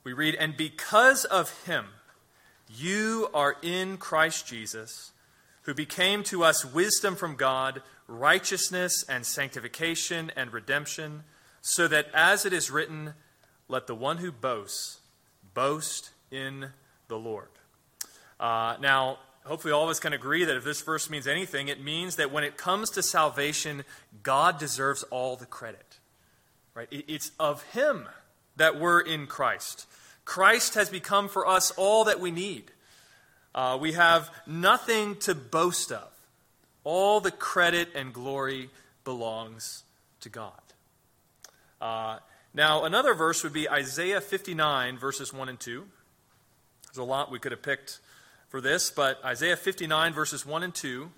We 0.05 0.13
read, 0.13 0.37
And 0.37 0.57
because 0.57 1.25
of 1.25 1.65
him, 1.65 1.87
you 2.77 3.29
are 3.35 3.57
in 3.63 3.97
Christ 3.97 4.47
Jesus, 4.47 5.13
who 5.63 5.75
became 5.75 6.23
to 6.25 6.45
us 6.45 6.65
wisdom 6.65 7.17
from 7.17 7.37
God, 7.37 7.83
righteousness 8.07 9.05
and 9.09 9.25
sanctification 9.27 10.31
and 10.37 10.53
redemption, 10.53 11.25
so 11.61 11.89
that 11.89 12.07
as 12.15 12.47
it 12.47 12.53
is 12.53 12.71
written, 12.71 13.15
let 13.69 13.87
the 13.87 13.95
one 13.95 14.19
who 14.19 14.33
boasts 14.33 15.01
boast 15.55 16.11
in 16.31 16.71
the 17.09 17.19
Lord. 17.19 17.49
Uh, 18.39 18.77
now, 18.81 19.19
hopefully, 19.45 19.73
all 19.73 19.85
of 19.85 19.91
us 19.91 20.01
can 20.01 20.13
agree 20.13 20.45
that 20.45 20.57
if 20.57 20.65
this 20.65 20.81
verse 20.81 21.11
means 21.11 21.27
anything, 21.27 21.69
it 21.69 21.83
means 21.83 22.17
that 22.17 22.33
when 22.33 22.45
it 22.45 22.57
comes 22.57 22.91
to 22.91 23.03
salvation, 23.03 23.85
God 24.23 24.59
deserves 24.59 25.03
all 25.05 25.37
the 25.37 25.47
credit. 25.47 25.99
Right? 26.75 26.89
It's 26.91 27.33
of 27.39 27.63
Him 27.73 28.09
that 28.57 28.79
we're 28.79 29.01
in 29.01 29.27
Christ. 29.27 29.87
Christ 30.25 30.75
has 30.75 30.89
become 30.89 31.29
for 31.29 31.47
us 31.47 31.71
all 31.73 32.05
that 32.05 32.21
we 32.21 32.31
need. 32.31 32.71
Uh, 33.55 33.79
we 33.81 33.93
have 33.93 34.31
nothing 34.47 35.17
to 35.17 35.35
boast 35.35 35.91
of. 35.91 36.09
All 36.85 37.21
the 37.21 37.31
credit 37.31 37.89
and 37.95 38.13
glory 38.13 38.71
belongs 39.05 39.83
to 40.21 40.29
God. 40.29 40.53
Uh, 41.81 42.19
now, 42.55 42.85
another 42.85 43.15
verse 43.15 43.43
would 43.43 43.53
be 43.53 43.69
Isaiah 43.69 44.21
59, 44.21 44.99
verses 44.99 45.33
1 45.33 45.49
and 45.49 45.59
2. 45.59 45.85
There's 46.87 46.99
a 46.99 47.05
lot 47.05 47.31
we 47.31 47.39
could 47.39 47.53
have 47.53 47.63
picked 47.63 48.01
for 48.49 48.61
this, 48.61 48.91
but 48.91 49.25
Isaiah 49.25 49.57
59, 49.57 50.13
verses 50.13 50.45
1 50.45 50.63
and 50.63 50.75
2 50.75 51.11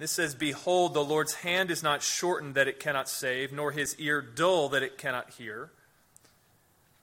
This 0.00 0.12
says, 0.12 0.34
Behold, 0.34 0.94
the 0.94 1.04
Lord's 1.04 1.34
hand 1.34 1.70
is 1.70 1.82
not 1.82 2.02
shortened 2.02 2.54
that 2.54 2.66
it 2.66 2.80
cannot 2.80 3.06
save, 3.06 3.52
nor 3.52 3.70
his 3.70 3.94
ear 3.98 4.22
dull 4.22 4.70
that 4.70 4.82
it 4.82 4.96
cannot 4.96 5.28
hear. 5.32 5.72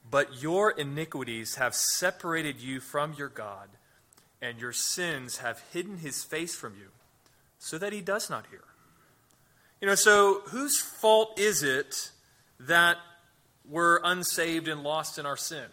But 0.10 0.42
your 0.42 0.72
iniquities 0.72 1.56
have 1.56 1.76
separated 1.76 2.60
you 2.60 2.80
from 2.80 3.14
your 3.14 3.30
God, 3.30 3.70
and 4.42 4.60
your 4.60 4.74
sins 4.74 5.38
have 5.38 5.62
hidden 5.72 5.98
his 5.98 6.24
face 6.24 6.56
from 6.56 6.74
you, 6.74 6.88
so 7.60 7.78
that 7.78 7.94
he 7.94 8.02
does 8.02 8.32
not 8.32 8.48
hear. 8.50 8.64
You 9.80 9.88
know, 9.88 9.96
so 9.96 10.42
whose 10.48 10.82
fault 10.82 11.40
is 11.40 11.62
it 11.62 12.10
that 12.60 12.98
we're 13.64 14.00
unsaved 14.04 14.68
and 14.68 14.82
lost 14.82 15.20
in 15.20 15.28
our 15.28 15.38
sin? 15.38 15.68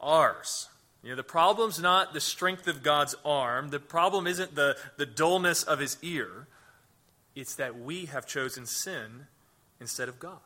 Ours. 0.00 0.69
You 1.02 1.10
know, 1.10 1.16
the 1.16 1.22
problem's 1.22 1.80
not 1.80 2.12
the 2.12 2.20
strength 2.20 2.66
of 2.66 2.82
God's 2.82 3.14
arm. 3.24 3.70
The 3.70 3.80
problem 3.80 4.26
isn't 4.26 4.54
the, 4.54 4.76
the 4.96 5.06
dullness 5.06 5.62
of 5.62 5.78
his 5.78 5.96
ear. 6.02 6.46
It's 7.34 7.54
that 7.54 7.78
we 7.78 8.06
have 8.06 8.26
chosen 8.26 8.66
sin 8.66 9.26
instead 9.80 10.08
of 10.08 10.18
God. 10.18 10.38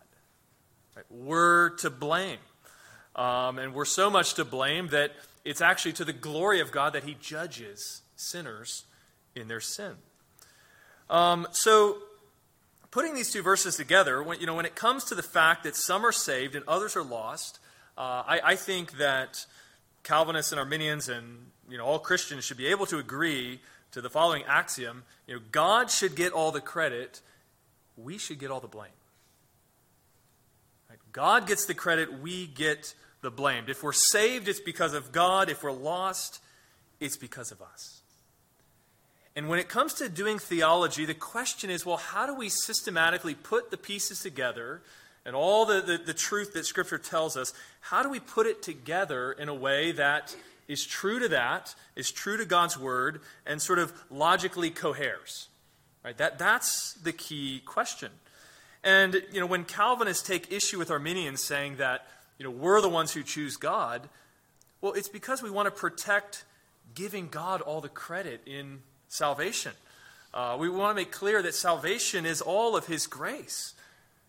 Right? 0.94 1.06
We're 1.10 1.70
to 1.76 1.90
blame. 1.90 2.38
Um, 3.16 3.58
and 3.58 3.74
we're 3.74 3.84
so 3.84 4.10
much 4.10 4.34
to 4.34 4.44
blame 4.44 4.88
that 4.88 5.12
it's 5.44 5.60
actually 5.60 5.92
to 5.94 6.04
the 6.04 6.12
glory 6.12 6.60
of 6.60 6.70
God 6.70 6.92
that 6.92 7.04
he 7.04 7.16
judges 7.20 8.02
sinners 8.16 8.84
in 9.34 9.48
their 9.48 9.60
sin. 9.60 9.92
Um, 11.10 11.46
so, 11.50 11.98
putting 12.90 13.14
these 13.14 13.30
two 13.30 13.42
verses 13.42 13.76
together, 13.76 14.22
when, 14.22 14.40
you 14.40 14.46
know, 14.46 14.54
when 14.54 14.66
it 14.66 14.74
comes 14.74 15.04
to 15.04 15.14
the 15.14 15.22
fact 15.22 15.64
that 15.64 15.76
some 15.76 16.06
are 16.06 16.12
saved 16.12 16.54
and 16.54 16.64
others 16.66 16.96
are 16.96 17.02
lost, 17.02 17.58
uh, 17.98 18.22
I, 18.26 18.40
I 18.44 18.56
think 18.56 18.98
that 18.98 19.46
Calvinists 20.04 20.52
and 20.52 20.60
Arminians 20.60 21.08
and 21.08 21.50
you 21.68 21.76
know 21.76 21.84
all 21.84 21.98
Christians 21.98 22.44
should 22.44 22.56
be 22.56 22.68
able 22.68 22.86
to 22.86 22.98
agree 22.98 23.60
to 23.90 24.00
the 24.00 24.10
following 24.10 24.44
axiom: 24.44 25.02
you 25.26 25.34
know, 25.34 25.40
God 25.50 25.90
should 25.90 26.14
get 26.14 26.32
all 26.32 26.52
the 26.52 26.60
credit, 26.60 27.20
we 27.96 28.18
should 28.18 28.38
get 28.38 28.50
all 28.50 28.60
the 28.60 28.68
blame. 28.68 28.92
God 31.14 31.46
gets 31.46 31.64
the 31.64 31.74
credit, 31.74 32.20
we 32.20 32.46
get 32.48 32.92
the 33.22 33.30
blame. 33.30 33.64
If 33.68 33.84
we're 33.84 33.92
saved, 33.92 34.48
it's 34.48 34.60
because 34.60 34.94
of 34.94 35.12
God. 35.12 35.48
If 35.48 35.62
we're 35.62 35.70
lost, 35.70 36.40
it's 37.00 37.16
because 37.16 37.52
of 37.52 37.62
us. 37.62 38.02
And 39.36 39.48
when 39.48 39.60
it 39.60 39.68
comes 39.68 39.94
to 39.94 40.08
doing 40.08 40.40
theology, 40.40 41.06
the 41.06 41.14
question 41.14 41.70
is 41.70 41.86
well, 41.86 41.96
how 41.96 42.26
do 42.26 42.34
we 42.34 42.48
systematically 42.48 43.34
put 43.34 43.70
the 43.70 43.76
pieces 43.76 44.20
together 44.20 44.82
and 45.26 45.34
all 45.34 45.64
the, 45.64 45.80
the, 45.80 45.98
the, 45.98 46.14
truth 46.14 46.52
that 46.52 46.66
Scripture 46.66 46.98
tells 46.98 47.36
us, 47.36 47.54
how 47.80 48.02
do 48.02 48.10
we 48.10 48.20
put 48.20 48.46
it 48.46 48.62
together 48.62 49.32
in 49.32 49.48
a 49.48 49.54
way 49.54 49.92
that 49.92 50.36
is 50.68 50.84
true 50.84 51.18
to 51.18 51.28
that, 51.28 51.74
is 51.96 52.10
true 52.10 52.36
to 52.36 52.44
God's 52.44 52.78
Word, 52.78 53.20
and 53.46 53.60
sort 53.60 53.78
of 53.78 53.92
logically 54.10 54.70
coheres? 54.70 55.48
Right? 56.04 56.16
That, 56.18 56.38
that's 56.38 56.92
the 56.94 57.12
key 57.12 57.62
question. 57.64 58.10
And 58.82 59.22
you 59.32 59.40
know, 59.40 59.46
when 59.46 59.64
Calvinists 59.64 60.26
take 60.26 60.52
issue 60.52 60.78
with 60.78 60.90
Arminians 60.90 61.42
saying 61.42 61.76
that 61.76 62.06
you 62.38 62.44
know, 62.44 62.50
we're 62.50 62.82
the 62.82 62.88
ones 62.88 63.12
who 63.12 63.22
choose 63.22 63.56
God, 63.56 64.08
well, 64.82 64.92
it's 64.92 65.08
because 65.08 65.42
we 65.42 65.50
want 65.50 65.66
to 65.66 65.70
protect 65.70 66.44
giving 66.94 67.28
God 67.28 67.62
all 67.62 67.80
the 67.80 67.88
credit 67.88 68.42
in 68.46 68.80
salvation. 69.08 69.72
Uh, 70.34 70.56
we 70.58 70.68
want 70.68 70.90
to 70.90 71.00
make 71.00 71.10
clear 71.10 71.40
that 71.40 71.54
salvation 71.54 72.26
is 72.26 72.42
all 72.42 72.76
of 72.76 72.86
His 72.86 73.06
grace. 73.06 73.74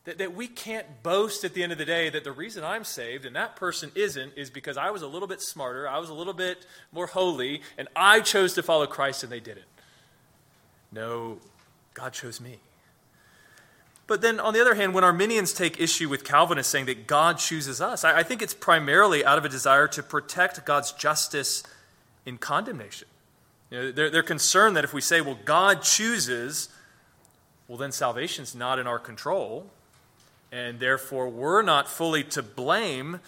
That, 0.05 0.19
that 0.19 0.35
we 0.35 0.47
can't 0.47 0.85
boast 1.01 1.43
at 1.43 1.55
the 1.55 1.63
end 1.63 1.71
of 1.71 1.79
the 1.79 1.85
day 1.85 2.09
that 2.09 2.23
the 2.23 2.31
reason 2.31 2.63
I'm 2.63 2.83
saved 2.83 3.25
and 3.25 3.35
that 3.35 3.55
person 3.55 3.91
isn't 3.95 4.33
is 4.35 4.51
because 4.51 4.77
I 4.77 4.91
was 4.91 5.01
a 5.01 5.07
little 5.07 5.27
bit 5.27 5.41
smarter, 5.41 5.87
I 5.87 5.97
was 5.97 6.09
a 6.09 6.13
little 6.13 6.33
bit 6.33 6.65
more 6.91 7.07
holy, 7.07 7.63
and 7.77 7.87
I 7.95 8.19
chose 8.19 8.53
to 8.53 8.63
follow 8.63 8.85
Christ 8.85 9.23
and 9.23 9.31
they 9.31 9.39
didn't. 9.39 9.65
No, 10.91 11.39
God 11.95 12.13
chose 12.13 12.39
me. 12.39 12.59
But 14.07 14.21
then, 14.21 14.39
on 14.39 14.53
the 14.53 14.61
other 14.61 14.75
hand, 14.75 14.93
when 14.93 15.03
Arminians 15.03 15.51
take 15.51 15.79
issue 15.79 16.07
with 16.07 16.23
Calvinists 16.23 16.71
saying 16.71 16.85
that 16.85 17.07
God 17.07 17.39
chooses 17.39 17.81
us, 17.81 18.03
I, 18.03 18.19
I 18.19 18.23
think 18.23 18.41
it's 18.43 18.53
primarily 18.53 19.25
out 19.25 19.39
of 19.39 19.45
a 19.45 19.49
desire 19.49 19.87
to 19.89 20.03
protect 20.03 20.63
God's 20.65 20.91
justice 20.91 21.63
in 22.25 22.37
condemnation. 22.37 23.07
You 23.71 23.77
know, 23.77 23.91
they're, 23.91 24.11
they're 24.11 24.23
concerned 24.23 24.77
that 24.77 24.83
if 24.83 24.93
we 24.93 25.01
say, 25.01 25.21
well, 25.21 25.39
God 25.43 25.81
chooses, 25.81 26.69
well, 27.67 27.79
then 27.79 27.91
salvation's 27.91 28.53
not 28.53 28.77
in 28.77 28.85
our 28.85 28.99
control 28.99 29.71
and 30.51 30.79
therefore 30.79 31.29
we're 31.29 31.61
not 31.61 31.87
fully 31.87 32.23
to 32.23 32.41
blame 32.43 33.19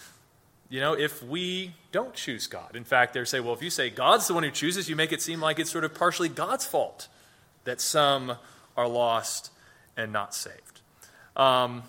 you 0.68 0.80
know 0.80 0.92
if 0.92 1.22
we 1.22 1.74
don't 1.92 2.14
choose 2.14 2.46
god. 2.46 2.76
In 2.76 2.84
fact 2.84 3.14
they 3.14 3.24
say 3.24 3.40
well 3.40 3.54
if 3.54 3.62
you 3.62 3.70
say 3.70 3.90
god's 3.90 4.26
the 4.26 4.34
one 4.34 4.42
who 4.42 4.50
chooses 4.50 4.88
you 4.88 4.96
make 4.96 5.12
it 5.12 5.22
seem 5.22 5.40
like 5.40 5.58
it's 5.58 5.70
sort 5.70 5.84
of 5.84 5.94
partially 5.94 6.28
god's 6.28 6.66
fault 6.66 7.08
that 7.64 7.80
some 7.80 8.36
are 8.76 8.88
lost 8.88 9.50
and 9.96 10.12
not 10.12 10.34
saved. 10.34 10.80
Um, 11.36 11.82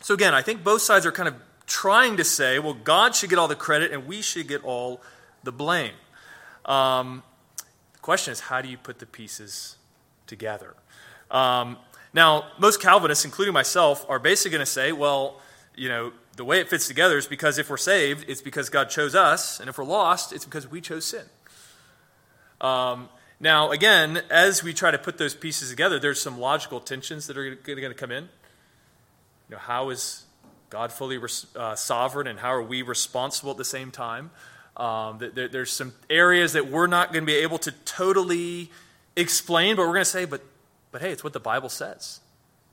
so 0.00 0.14
again 0.14 0.34
i 0.34 0.42
think 0.42 0.62
both 0.62 0.82
sides 0.82 1.06
are 1.06 1.12
kind 1.12 1.28
of 1.28 1.34
trying 1.66 2.16
to 2.16 2.24
say 2.24 2.58
well 2.58 2.74
god 2.74 3.14
should 3.14 3.30
get 3.30 3.38
all 3.38 3.48
the 3.48 3.56
credit 3.56 3.92
and 3.92 4.06
we 4.06 4.22
should 4.22 4.48
get 4.48 4.62
all 4.64 5.00
the 5.42 5.52
blame. 5.52 5.94
Um, 6.64 7.22
the 7.92 8.00
question 8.00 8.32
is 8.32 8.40
how 8.40 8.60
do 8.60 8.68
you 8.68 8.76
put 8.76 8.98
the 8.98 9.06
pieces 9.06 9.76
together? 10.26 10.74
Um, 11.30 11.78
now, 12.16 12.46
most 12.58 12.80
Calvinists, 12.80 13.26
including 13.26 13.52
myself, 13.52 14.06
are 14.08 14.18
basically 14.18 14.52
going 14.52 14.64
to 14.64 14.70
say, 14.70 14.90
well, 14.90 15.38
you 15.76 15.90
know, 15.90 16.12
the 16.36 16.46
way 16.46 16.60
it 16.60 16.68
fits 16.70 16.88
together 16.88 17.18
is 17.18 17.26
because 17.26 17.58
if 17.58 17.68
we're 17.68 17.76
saved, 17.76 18.24
it's 18.26 18.40
because 18.40 18.70
God 18.70 18.88
chose 18.88 19.14
us, 19.14 19.60
and 19.60 19.68
if 19.68 19.76
we're 19.76 19.84
lost, 19.84 20.32
it's 20.32 20.46
because 20.46 20.66
we 20.66 20.80
chose 20.80 21.04
sin. 21.04 21.26
Um, 22.62 23.10
now, 23.38 23.70
again, 23.70 24.22
as 24.30 24.62
we 24.62 24.72
try 24.72 24.90
to 24.90 24.96
put 24.96 25.18
those 25.18 25.34
pieces 25.34 25.68
together, 25.68 25.98
there's 25.98 26.18
some 26.18 26.40
logical 26.40 26.80
tensions 26.80 27.26
that 27.26 27.36
are 27.36 27.54
going 27.54 27.80
to 27.82 27.94
come 27.94 28.10
in. 28.10 28.24
You 28.24 29.56
know, 29.56 29.58
how 29.58 29.90
is 29.90 30.24
God 30.70 30.92
fully 30.92 31.20
uh, 31.54 31.74
sovereign, 31.74 32.26
and 32.26 32.38
how 32.38 32.54
are 32.54 32.62
we 32.62 32.80
responsible 32.80 33.50
at 33.50 33.58
the 33.58 33.64
same 33.64 33.90
time? 33.90 34.30
Um, 34.78 35.18
there, 35.18 35.48
there's 35.48 35.70
some 35.70 35.92
areas 36.08 36.54
that 36.54 36.70
we're 36.70 36.86
not 36.86 37.12
going 37.12 37.24
to 37.24 37.26
be 37.26 37.36
able 37.36 37.58
to 37.58 37.72
totally 37.84 38.70
explain, 39.16 39.76
but 39.76 39.82
we're 39.82 39.92
going 39.92 40.00
to 40.00 40.10
say, 40.10 40.24
but 40.24 40.42
but 40.96 41.02
hey, 41.02 41.12
it's 41.12 41.22
what 41.22 41.34
the 41.34 41.40
Bible 41.40 41.68
says. 41.68 42.20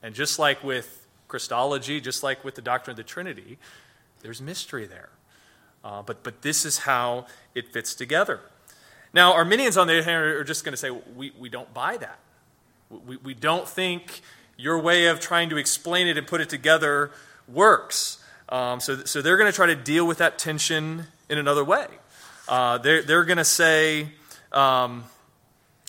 And 0.01 0.15
just 0.15 0.39
like 0.39 0.63
with 0.63 1.05
Christology, 1.27 1.99
just 1.99 2.23
like 2.23 2.45
with 2.45 2.55
the 2.55 2.61
doctrine 2.61 2.93
of 2.93 2.95
the 2.95 3.03
Trinity, 3.03 3.57
there's 4.21 4.41
mystery 4.41 4.85
there. 4.85 5.09
Uh, 5.83 6.03
but, 6.03 6.23
but 6.23 6.41
this 6.41 6.63
is 6.63 6.77
how 6.77 7.25
it 7.53 7.73
fits 7.73 7.93
together. 7.93 8.39
Now, 9.13 9.33
Arminians, 9.33 9.75
on 9.75 9.87
the 9.87 9.95
other 9.95 10.03
hand, 10.03 10.23
are 10.23 10.43
just 10.45 10.63
going 10.63 10.71
to 10.71 10.77
say, 10.77 10.89
we, 10.89 11.33
we 11.37 11.49
don't 11.49 11.73
buy 11.73 11.97
that. 11.97 12.19
We, 12.89 13.17
we 13.17 13.33
don't 13.33 13.67
think 13.67 14.21
your 14.55 14.79
way 14.79 15.07
of 15.07 15.19
trying 15.19 15.49
to 15.49 15.57
explain 15.57 16.07
it 16.07 16.17
and 16.17 16.25
put 16.25 16.39
it 16.39 16.47
together 16.47 17.11
works. 17.49 18.23
Um, 18.47 18.79
so, 18.79 19.03
so 19.03 19.21
they're 19.21 19.35
going 19.35 19.51
to 19.51 19.55
try 19.55 19.65
to 19.65 19.75
deal 19.75 20.07
with 20.07 20.19
that 20.19 20.39
tension 20.39 21.07
in 21.27 21.37
another 21.37 21.65
way. 21.65 21.87
Uh, 22.47 22.77
they're 22.77 23.01
they're 23.01 23.25
going 23.25 23.37
to 23.37 23.43
say, 23.43 24.07
um, 24.53 25.03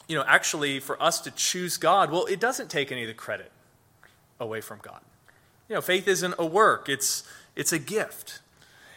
you 0.08 0.16
know, 0.16 0.24
actually, 0.26 0.80
for 0.80 1.00
us 1.02 1.20
to 1.22 1.30
choose 1.30 1.76
God, 1.76 2.10
well, 2.10 2.26
it 2.26 2.40
doesn't 2.40 2.70
take 2.70 2.92
any 2.92 3.02
of 3.02 3.08
the 3.08 3.14
credit 3.14 3.50
away 4.38 4.60
from 4.60 4.78
God. 4.82 5.00
You 5.68 5.76
know, 5.76 5.80
faith 5.80 6.06
isn't 6.08 6.34
a 6.38 6.44
work, 6.44 6.88
it's, 6.88 7.24
it's 7.56 7.72
a 7.72 7.78
gift. 7.78 8.40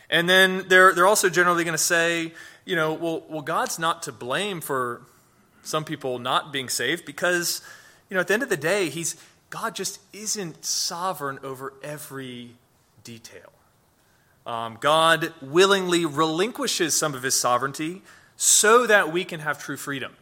And 0.09 0.29
then 0.29 0.65
they're, 0.67 0.93
they're 0.93 1.07
also 1.07 1.29
generally 1.29 1.63
going 1.63 1.73
to 1.73 1.83
say, 1.83 2.33
you 2.65 2.75
know, 2.75 2.93
well, 2.93 3.23
well, 3.29 3.41
God's 3.41 3.77
not 3.77 4.03
to 4.03 4.11
blame 4.11 4.61
for 4.61 5.01
some 5.63 5.83
people 5.83 6.19
not 6.19 6.53
being 6.53 6.69
saved 6.69 7.05
because, 7.05 7.61
you 8.09 8.15
know, 8.15 8.21
at 8.21 8.27
the 8.27 8.33
end 8.33 8.43
of 8.43 8.49
the 8.49 8.57
day, 8.57 8.89
he's, 8.89 9.15
God 9.49 9.75
just 9.75 9.99
isn't 10.13 10.63
sovereign 10.63 11.39
over 11.43 11.73
every 11.83 12.51
detail. 13.03 13.51
Um, 14.45 14.77
God 14.79 15.33
willingly 15.41 16.05
relinquishes 16.05 16.97
some 16.97 17.13
of 17.13 17.23
his 17.23 17.37
sovereignty 17.37 18.01
so 18.37 18.87
that 18.87 19.11
we 19.11 19.25
can 19.25 19.41
have 19.41 19.61
true 19.61 19.75
freedom. 19.75 20.13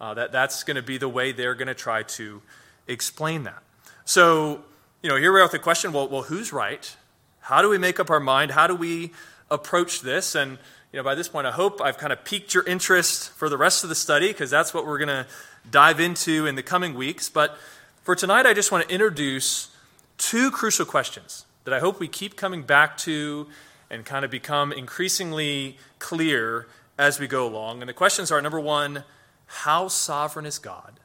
Uh, 0.00 0.14
that, 0.14 0.32
that's 0.32 0.62
going 0.62 0.76
to 0.76 0.82
be 0.82 0.96
the 0.96 1.08
way 1.08 1.32
they're 1.32 1.54
going 1.54 1.68
to 1.68 1.74
try 1.74 2.02
to 2.02 2.40
explain 2.88 3.44
that. 3.44 3.62
So, 4.04 4.64
you 5.02 5.10
know, 5.10 5.16
here 5.16 5.32
we 5.32 5.40
are 5.40 5.44
with 5.44 5.52
the 5.52 5.58
question 5.58 5.92
well, 5.92 6.08
well, 6.08 6.22
who's 6.22 6.52
right? 6.52 6.96
How 7.40 7.62
do 7.62 7.68
we 7.68 7.78
make 7.78 8.00
up 8.00 8.10
our 8.10 8.20
mind? 8.20 8.52
How 8.52 8.66
do 8.66 8.74
we 8.74 9.12
approach 9.50 10.00
this? 10.00 10.34
And, 10.34 10.58
you 10.92 10.96
know, 10.96 11.02
by 11.02 11.14
this 11.14 11.28
point, 11.28 11.46
I 11.46 11.50
hope 11.52 11.80
I've 11.80 11.98
kind 11.98 12.12
of 12.12 12.24
piqued 12.24 12.54
your 12.54 12.64
interest 12.66 13.30
for 13.30 13.48
the 13.48 13.56
rest 13.56 13.82
of 13.82 13.88
the 13.88 13.94
study 13.94 14.28
because 14.28 14.50
that's 14.50 14.72
what 14.72 14.86
we're 14.86 14.98
going 14.98 15.08
to 15.08 15.26
dive 15.70 16.00
into 16.00 16.46
in 16.46 16.54
the 16.54 16.62
coming 16.62 16.94
weeks. 16.94 17.28
But 17.28 17.56
for 18.02 18.14
tonight, 18.14 18.46
I 18.46 18.54
just 18.54 18.72
want 18.72 18.88
to 18.88 18.94
introduce 18.94 19.68
two 20.16 20.50
crucial 20.50 20.86
questions 20.86 21.44
that 21.64 21.74
I 21.74 21.80
hope 21.80 22.00
we 22.00 22.08
keep 22.08 22.36
coming 22.36 22.62
back 22.62 22.96
to 22.98 23.46
and 23.90 24.04
kind 24.04 24.24
of 24.24 24.30
become 24.30 24.72
increasingly 24.72 25.76
clear 25.98 26.66
as 26.98 27.20
we 27.20 27.26
go 27.26 27.46
along. 27.46 27.82
And 27.82 27.88
the 27.88 27.94
questions 27.94 28.30
are 28.30 28.40
number 28.40 28.60
one, 28.60 29.04
how 29.52 29.88
sovereign 29.88 30.46
is 30.46 30.60
God? 30.60 31.00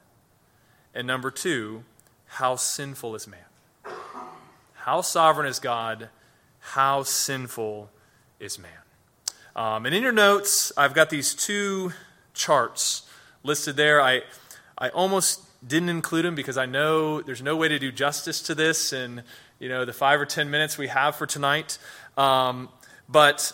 And 0.94 1.04
number 1.04 1.32
two, 1.32 1.82
how 2.26 2.54
sinful 2.54 3.16
is 3.16 3.26
man? 3.26 3.40
How 4.74 5.00
sovereign 5.00 5.48
is 5.48 5.58
God? 5.58 6.10
How 6.60 7.02
sinful 7.02 7.90
is 8.38 8.56
man? 8.56 8.70
Um, 9.56 9.84
and 9.84 9.92
in 9.92 10.00
your 10.00 10.12
notes, 10.12 10.72
I've 10.76 10.94
got 10.94 11.10
these 11.10 11.34
two 11.34 11.92
charts 12.34 13.10
listed 13.42 13.76
there. 13.76 14.00
I, 14.00 14.22
I 14.78 14.90
almost 14.90 15.42
didn't 15.66 15.88
include 15.88 16.24
them 16.24 16.36
because 16.36 16.56
I 16.56 16.66
know 16.66 17.22
there's 17.22 17.42
no 17.42 17.56
way 17.56 17.66
to 17.66 17.80
do 17.80 17.90
justice 17.90 18.42
to 18.42 18.54
this 18.54 18.92
in 18.92 19.24
you 19.58 19.68
know 19.68 19.84
the 19.84 19.92
five 19.92 20.20
or 20.20 20.26
ten 20.26 20.50
minutes 20.50 20.78
we 20.78 20.86
have 20.86 21.16
for 21.16 21.26
tonight. 21.26 21.78
Um, 22.16 22.68
but 23.08 23.52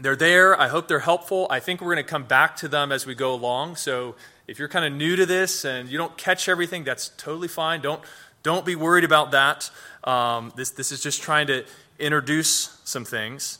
they're 0.00 0.16
there. 0.16 0.58
I 0.58 0.68
hope 0.68 0.88
they're 0.88 1.00
helpful. 1.00 1.46
I 1.50 1.60
think 1.60 1.80
we're 1.80 1.94
going 1.94 2.04
to 2.04 2.10
come 2.10 2.24
back 2.24 2.56
to 2.56 2.68
them 2.68 2.92
as 2.92 3.06
we 3.06 3.14
go 3.14 3.34
along. 3.34 3.76
So 3.76 4.14
if 4.46 4.58
you're 4.58 4.68
kind 4.68 4.84
of 4.84 4.92
new 4.92 5.16
to 5.16 5.26
this 5.26 5.64
and 5.64 5.88
you 5.88 5.98
don't 5.98 6.16
catch 6.16 6.48
everything, 6.48 6.84
that's 6.84 7.10
totally 7.16 7.48
fine. 7.48 7.80
Don't 7.80 8.02
don't 8.42 8.64
be 8.64 8.76
worried 8.76 9.04
about 9.04 9.32
that. 9.32 9.70
Um, 10.04 10.52
this 10.56 10.70
this 10.70 10.92
is 10.92 11.02
just 11.02 11.22
trying 11.22 11.48
to 11.48 11.64
introduce 11.98 12.78
some 12.84 13.04
things. 13.04 13.58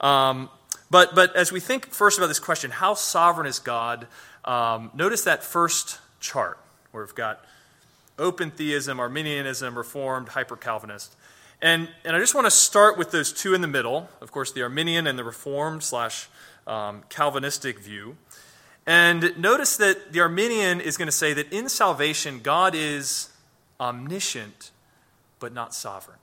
Um, 0.00 0.48
but 0.90 1.14
but 1.14 1.34
as 1.36 1.52
we 1.52 1.60
think 1.60 1.92
first 1.92 2.18
about 2.18 2.28
this 2.28 2.40
question, 2.40 2.70
how 2.70 2.94
sovereign 2.94 3.46
is 3.46 3.58
God? 3.58 4.06
Um, 4.44 4.90
notice 4.94 5.24
that 5.24 5.44
first 5.44 5.98
chart 6.20 6.58
where 6.92 7.04
we've 7.04 7.14
got 7.14 7.44
open 8.18 8.50
theism, 8.50 9.00
Arminianism, 9.00 9.76
Reformed, 9.76 10.28
hyper 10.28 10.56
Calvinist. 10.56 11.14
And, 11.62 11.88
and 12.04 12.16
I 12.16 12.18
just 12.18 12.34
want 12.34 12.46
to 12.46 12.50
start 12.50 12.96
with 12.96 13.10
those 13.10 13.32
two 13.32 13.52
in 13.54 13.60
the 13.60 13.68
middle, 13.68 14.08
of 14.20 14.32
course, 14.32 14.52
the 14.52 14.62
Arminian 14.62 15.06
and 15.06 15.18
the 15.18 15.24
Reformed 15.24 15.82
slash 15.82 16.28
um, 16.66 17.02
Calvinistic 17.10 17.78
view. 17.78 18.16
And 18.86 19.34
notice 19.36 19.76
that 19.76 20.12
the 20.12 20.20
Arminian 20.20 20.80
is 20.80 20.96
going 20.96 21.06
to 21.06 21.12
say 21.12 21.34
that 21.34 21.52
in 21.52 21.68
salvation, 21.68 22.40
God 22.40 22.74
is 22.74 23.28
omniscient, 23.78 24.70
but 25.38 25.52
not 25.52 25.74
sovereign. 25.74 26.18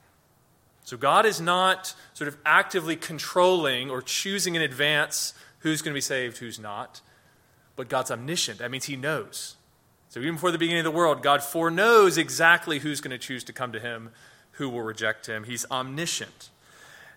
So 0.84 0.96
God 0.96 1.26
is 1.26 1.42
not 1.42 1.94
sort 2.14 2.30
of 2.30 2.38
actively 2.46 2.96
controlling 2.96 3.90
or 3.90 4.02
choosing 4.02 4.56
in 4.56 4.62
advance 4.62 5.34
who's 5.60 5.82
going 5.82 5.92
to 5.92 5.98
be 5.98 6.02
saved, 6.02 6.38
who's 6.38 6.60
not, 6.60 7.02
but 7.76 7.90
God's 7.90 8.10
omniscient. 8.10 8.60
That 8.60 8.72
means 8.72 8.86
He 8.86 8.96
knows. 8.96 9.57
So 10.18 10.22
even 10.24 10.34
before 10.34 10.50
the 10.50 10.58
beginning 10.58 10.80
of 10.80 10.92
the 10.92 10.98
world, 10.98 11.22
God 11.22 11.44
foreknows 11.44 12.18
exactly 12.18 12.80
who's 12.80 13.02
going 13.02 13.12
to 13.12 13.20
choose 13.20 13.44
to 13.44 13.54
come 13.54 13.72
to 13.72 13.80
Him, 13.80 14.10
who 14.54 14.68
will 14.68 14.82
reject 14.82 15.28
Him. 15.28 15.44
He's 15.44 15.64
omniscient. 15.70 16.50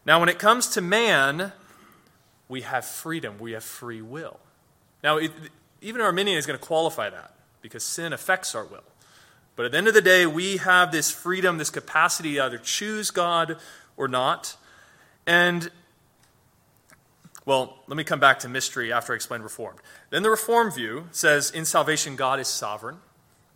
Now, 0.05 0.21
when 0.21 0.29
it 0.29 0.39
comes 0.39 0.67
to 0.75 0.83
man, 0.83 1.53
we 2.47 2.61
have 2.61 2.85
freedom, 2.85 3.39
we 3.39 3.53
have 3.53 3.65
free 3.65 4.03
will. 4.03 4.39
Now, 5.03 5.17
it, 5.17 5.31
even 5.81 6.03
Arminian 6.03 6.37
is 6.37 6.45
going 6.45 6.59
to 6.59 6.63
qualify 6.63 7.09
that 7.09 7.33
because 7.63 7.85
sin 7.85 8.13
affects 8.13 8.55
our 8.55 8.67
will. 8.67 8.85
But 9.57 9.65
at 9.65 9.73
the 9.73 9.79
end 9.79 9.89
of 9.89 9.95
the 9.95 10.03
day, 10.03 10.27
we 10.27 10.59
have 10.59 10.93
this 10.93 11.11
freedom, 11.11 11.57
this 11.57 11.71
capacity 11.71 12.35
to 12.35 12.45
either 12.45 12.59
choose 12.59 13.11
God 13.11 13.57
or 13.97 14.09
not. 14.09 14.57
And, 15.27 15.71
well, 17.47 17.79
let 17.87 17.97
me 17.97 18.05
come 18.05 18.21
back 18.21 18.39
to 18.41 18.49
mystery 18.49 18.93
after 18.93 19.13
I 19.13 19.17
explain 19.17 19.43
Reformed. 19.43 19.79
Then 20.11 20.23
the 20.23 20.31
Reformed 20.31 20.75
view 20.75 21.09
says 21.11 21.51
in 21.51 21.65
salvation, 21.65 22.17
God 22.17 22.39
is 22.39 22.49
sovereign. 22.49 22.99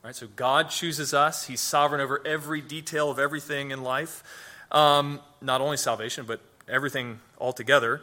Right? 0.03 0.15
So 0.15 0.27
God 0.37 0.69
chooses 0.71 1.15
us, 1.15 1.47
He's 1.47 1.61
sovereign 1.61 2.01
over 2.01 2.21
every 2.27 2.61
detail 2.61 3.11
of 3.11 3.19
everything 3.19 3.71
in 3.71 3.83
life. 3.83 4.23
Um, 4.71 5.21
not 5.41 5.61
only 5.61 5.77
salvation, 5.77 6.27
but 6.27 6.41
everything 6.69 7.21
altogether. 7.39 8.03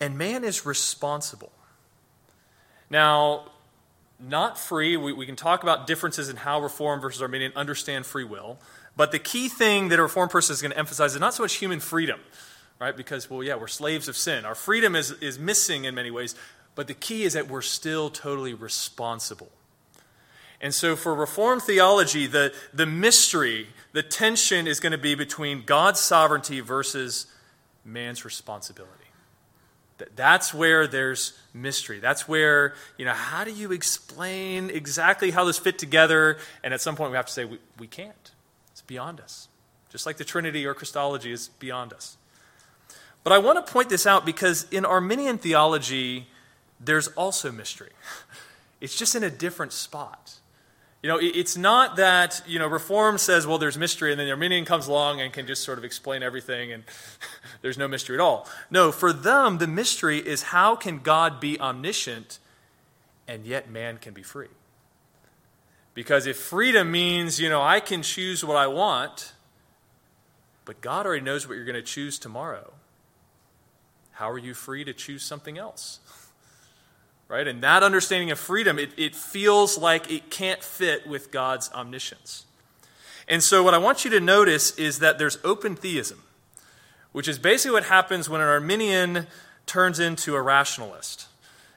And 0.00 0.18
man 0.18 0.44
is 0.44 0.66
responsible. 0.66 1.52
Now, 2.90 3.52
not 4.20 4.58
free. 4.58 4.96
We, 4.96 5.12
we 5.12 5.26
can 5.26 5.36
talk 5.36 5.62
about 5.62 5.86
differences 5.86 6.28
in 6.28 6.36
how 6.36 6.60
Reformed 6.60 7.02
versus 7.02 7.22
Arminian 7.22 7.52
understand 7.56 8.04
free 8.06 8.24
will. 8.24 8.58
But 8.96 9.12
the 9.12 9.18
key 9.18 9.48
thing 9.48 9.88
that 9.88 9.98
a 9.98 10.02
Reformed 10.02 10.30
person 10.30 10.52
is 10.52 10.60
going 10.60 10.72
to 10.72 10.78
emphasize 10.78 11.14
is 11.14 11.20
not 11.20 11.34
so 11.34 11.42
much 11.42 11.54
human 11.54 11.80
freedom, 11.80 12.20
right? 12.82 12.96
Because, 12.96 13.30
well, 13.30 13.42
yeah, 13.42 13.54
we're 13.54 13.68
slaves 13.68 14.08
of 14.08 14.16
sin. 14.16 14.44
Our 14.44 14.54
freedom 14.54 14.96
is, 14.96 15.12
is 15.12 15.38
missing 15.38 15.84
in 15.84 15.94
many 15.94 16.10
ways. 16.10 16.34
But 16.74 16.88
the 16.88 16.94
key 16.94 17.22
is 17.24 17.34
that 17.34 17.48
we're 17.48 17.62
still 17.62 18.10
totally 18.10 18.54
responsible. 18.54 19.50
And 20.60 20.74
so, 20.74 20.96
for 20.96 21.14
Reformed 21.14 21.62
theology, 21.62 22.26
the, 22.26 22.52
the 22.72 22.86
mystery, 22.86 23.68
the 23.92 24.02
tension 24.02 24.66
is 24.66 24.80
going 24.80 24.92
to 24.92 24.98
be 24.98 25.14
between 25.14 25.62
God's 25.62 26.00
sovereignty 26.00 26.60
versus 26.60 27.26
man's 27.84 28.24
responsibility. 28.24 28.98
That's 30.16 30.52
where 30.52 30.88
there's 30.88 31.38
mystery. 31.54 32.00
That's 32.00 32.26
where, 32.26 32.74
you 32.98 33.04
know, 33.04 33.12
how 33.12 33.44
do 33.44 33.52
you 33.52 33.70
explain 33.70 34.70
exactly 34.70 35.30
how 35.30 35.44
this 35.44 35.58
fit 35.58 35.78
together? 35.78 36.38
And 36.64 36.74
at 36.74 36.80
some 36.80 36.96
point 36.96 37.12
we 37.12 37.16
have 37.16 37.26
to 37.26 37.32
say, 37.32 37.44
we, 37.44 37.58
we 37.78 37.86
can't. 37.86 38.32
It's 38.72 38.82
beyond 38.82 39.20
us. 39.20 39.48
Just 39.90 40.06
like 40.06 40.16
the 40.16 40.24
Trinity 40.24 40.66
or 40.66 40.74
Christology 40.74 41.30
is 41.30 41.48
beyond 41.60 41.92
us. 41.92 42.16
But 43.24 43.32
I 43.32 43.38
want 43.38 43.64
to 43.64 43.72
point 43.72 43.88
this 43.88 44.06
out 44.06 44.26
because 44.26 44.66
in 44.70 44.84
Arminian 44.84 45.38
theology, 45.38 46.26
there's 46.80 47.08
also 47.08 47.52
mystery. 47.52 47.92
It's 48.80 48.98
just 48.98 49.14
in 49.14 49.22
a 49.22 49.30
different 49.30 49.72
spot. 49.72 50.40
You 51.04 51.08
know, 51.08 51.18
it's 51.20 51.56
not 51.56 51.96
that, 51.96 52.42
you 52.48 52.58
know, 52.58 52.66
Reform 52.66 53.16
says, 53.16 53.46
well, 53.46 53.58
there's 53.58 53.78
mystery, 53.78 54.10
and 54.10 54.18
then 54.18 54.26
the 54.26 54.32
Arminian 54.32 54.64
comes 54.64 54.88
along 54.88 55.20
and 55.20 55.32
can 55.32 55.46
just 55.46 55.62
sort 55.62 55.78
of 55.78 55.84
explain 55.84 56.22
everything, 56.22 56.72
and 56.72 56.82
there's 57.62 57.78
no 57.78 57.86
mystery 57.86 58.16
at 58.16 58.20
all. 58.20 58.48
No, 58.72 58.90
for 58.90 59.12
them, 59.12 59.58
the 59.58 59.68
mystery 59.68 60.18
is 60.18 60.42
how 60.42 60.74
can 60.74 60.98
God 60.98 61.38
be 61.38 61.60
omniscient 61.60 62.40
and 63.28 63.44
yet 63.44 63.70
man 63.70 63.98
can 63.98 64.14
be 64.14 64.22
free? 64.22 64.48
Because 65.94 66.26
if 66.26 66.36
freedom 66.36 66.90
means, 66.90 67.40
you 67.40 67.48
know, 67.48 67.62
I 67.62 67.80
can 67.80 68.02
choose 68.02 68.44
what 68.44 68.56
I 68.56 68.66
want, 68.66 69.32
but 70.64 70.80
God 70.80 71.04
already 71.04 71.24
knows 71.24 71.46
what 71.46 71.54
you're 71.54 71.64
going 71.64 71.74
to 71.74 71.82
choose 71.82 72.18
tomorrow, 72.18 72.72
how 74.12 74.30
are 74.30 74.38
you 74.38 74.54
free 74.54 74.84
to 74.84 74.92
choose 74.92 75.22
something 75.22 75.58
else? 75.58 76.00
right? 77.28 77.48
And 77.48 77.62
that 77.62 77.82
understanding 77.82 78.30
of 78.30 78.38
freedom, 78.38 78.78
it, 78.78 78.90
it 78.96 79.16
feels 79.16 79.78
like 79.78 80.10
it 80.10 80.30
can't 80.30 80.62
fit 80.62 81.06
with 81.06 81.30
God's 81.30 81.70
omniscience. 81.72 82.44
And 83.28 83.42
so, 83.42 83.62
what 83.62 83.72
I 83.72 83.78
want 83.78 84.04
you 84.04 84.10
to 84.10 84.20
notice 84.20 84.76
is 84.76 84.98
that 84.98 85.18
there's 85.18 85.38
open 85.44 85.76
theism, 85.76 86.22
which 87.12 87.28
is 87.28 87.38
basically 87.38 87.72
what 87.72 87.84
happens 87.84 88.28
when 88.28 88.40
an 88.40 88.48
Arminian 88.48 89.26
turns 89.66 89.98
into 89.98 90.34
a 90.34 90.42
rationalist. 90.42 91.26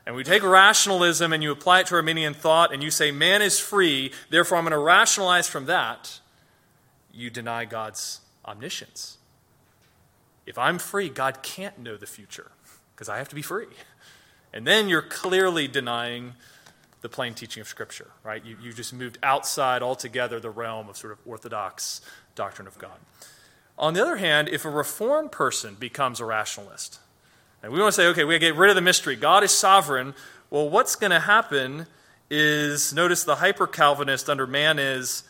And 0.05 0.15
we 0.15 0.23
take 0.23 0.43
rationalism 0.43 1.33
and 1.33 1.41
you 1.41 1.51
apply 1.51 1.79
it 1.79 1.87
to 1.87 1.95
Arminian 1.95 2.33
thought, 2.33 2.73
and 2.73 2.83
you 2.83 2.91
say, 2.91 3.11
man 3.11 3.41
is 3.41 3.59
free, 3.59 4.11
therefore 4.29 4.57
I'm 4.57 4.63
going 4.63 4.71
to 4.71 4.77
rationalize 4.77 5.47
from 5.47 5.65
that. 5.65 6.19
You 7.11 7.29
deny 7.29 7.65
God's 7.65 8.19
omniscience. 8.45 9.14
If 10.45 10.57
I'm 10.57 10.77
free, 10.77 11.09
God 11.09 11.41
can't 11.41 11.79
know 11.79 11.97
the 11.97 12.05
future 12.05 12.51
because 12.93 13.09
I 13.09 13.17
have 13.17 13.29
to 13.29 13.35
be 13.35 13.41
free. 13.41 13.67
And 14.53 14.65
then 14.65 14.87
you're 14.87 15.01
clearly 15.01 15.67
denying 15.67 16.33
the 17.01 17.09
plain 17.09 17.33
teaching 17.33 17.61
of 17.61 17.67
Scripture, 17.67 18.07
right? 18.23 18.43
You, 18.43 18.57
you 18.61 18.73
just 18.73 18.93
moved 18.93 19.17
outside 19.21 19.83
altogether 19.83 20.39
the 20.39 20.49
realm 20.49 20.89
of 20.89 20.97
sort 20.97 21.13
of 21.13 21.19
orthodox 21.25 22.01
doctrine 22.35 22.67
of 22.67 22.77
God. 22.77 22.97
On 23.77 23.93
the 23.93 24.01
other 24.01 24.15
hand, 24.15 24.47
if 24.49 24.65
a 24.65 24.69
reformed 24.69 25.31
person 25.31 25.75
becomes 25.75 26.19
a 26.19 26.25
rationalist, 26.25 26.99
and 27.61 27.71
we 27.71 27.79
want 27.79 27.93
to 27.93 28.01
say, 28.01 28.07
okay, 28.07 28.23
we 28.23 28.39
get 28.39 28.55
rid 28.55 28.69
of 28.69 28.75
the 28.75 28.81
mystery, 28.81 29.15
God 29.15 29.43
is 29.43 29.51
sovereign, 29.51 30.15
well, 30.49 30.69
what's 30.69 30.95
going 30.95 31.11
to 31.11 31.19
happen 31.19 31.87
is 32.29 32.93
notice 32.93 33.23
the 33.23 33.35
hyper 33.35 33.67
Calvinist 33.67 34.29
under 34.29 34.47
man 34.47 34.79
is 34.79 35.23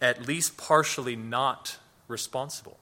at 0.00 0.26
least 0.26 0.56
partially 0.56 1.16
not 1.16 1.78
responsible. 2.08 2.78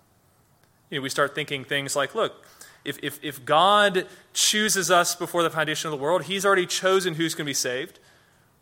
You 0.91 0.99
know, 0.99 1.03
we 1.03 1.09
start 1.09 1.35
thinking 1.35 1.65
things 1.65 1.97
like, 1.97 2.15
look, 2.15 2.45
if, 2.85 2.99
if, 3.03 3.19
if 3.23 3.45
God 3.45 4.07
chooses 4.33 4.91
us 4.91 5.15
before 5.15 5.43
the 5.43 5.51
foundation 5.51 5.89
of 5.89 5.99
the 5.99 6.03
world, 6.03 6.25
He's 6.25 6.45
already 6.45 6.67
chosen 6.67 7.15
who's 7.15 7.35
going 7.35 7.47
to 7.47 7.51
be 7.51 7.55
saved. 7.55 7.99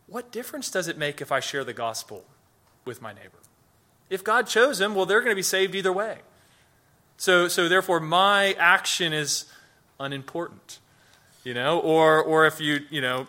What 0.07 0.31
difference 0.31 0.71
does 0.71 0.89
it 0.89 0.97
make 0.97 1.21
if 1.21 1.33
I 1.33 1.41
share 1.41 1.65
the 1.65 1.73
gospel 1.73 2.25
with 2.85 3.03
my 3.03 3.13
neighbor? 3.13 3.39
If 4.11 4.23
God 4.23 4.47
chose 4.47 4.79
them, 4.79 4.95
well, 4.95 5.07
they're 5.07 5.21
going 5.21 5.33
to 5.33 5.37
be 5.37 5.43
saved 5.43 5.75
either 5.75 5.93
way. 5.93 6.19
So, 7.17 7.49
so 7.49 7.69
therefore, 7.69 7.99
my 7.99 8.53
action 8.59 9.13
is 9.13 9.47
unimportant. 9.99 10.79
You 11.45 11.55
know, 11.55 11.81
or, 11.81 12.23
or 12.23 12.47
if 12.47 12.61
you, 12.61 12.81
you 12.89 13.01
know, 13.01 13.27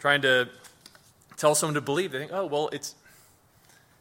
trying 0.00 0.22
to 0.22 0.48
tell 1.36 1.54
someone 1.54 1.74
to 1.74 1.80
believe, 1.80 2.10
they 2.10 2.18
think, 2.18 2.32
oh, 2.32 2.46
well, 2.46 2.68
it's, 2.72 2.96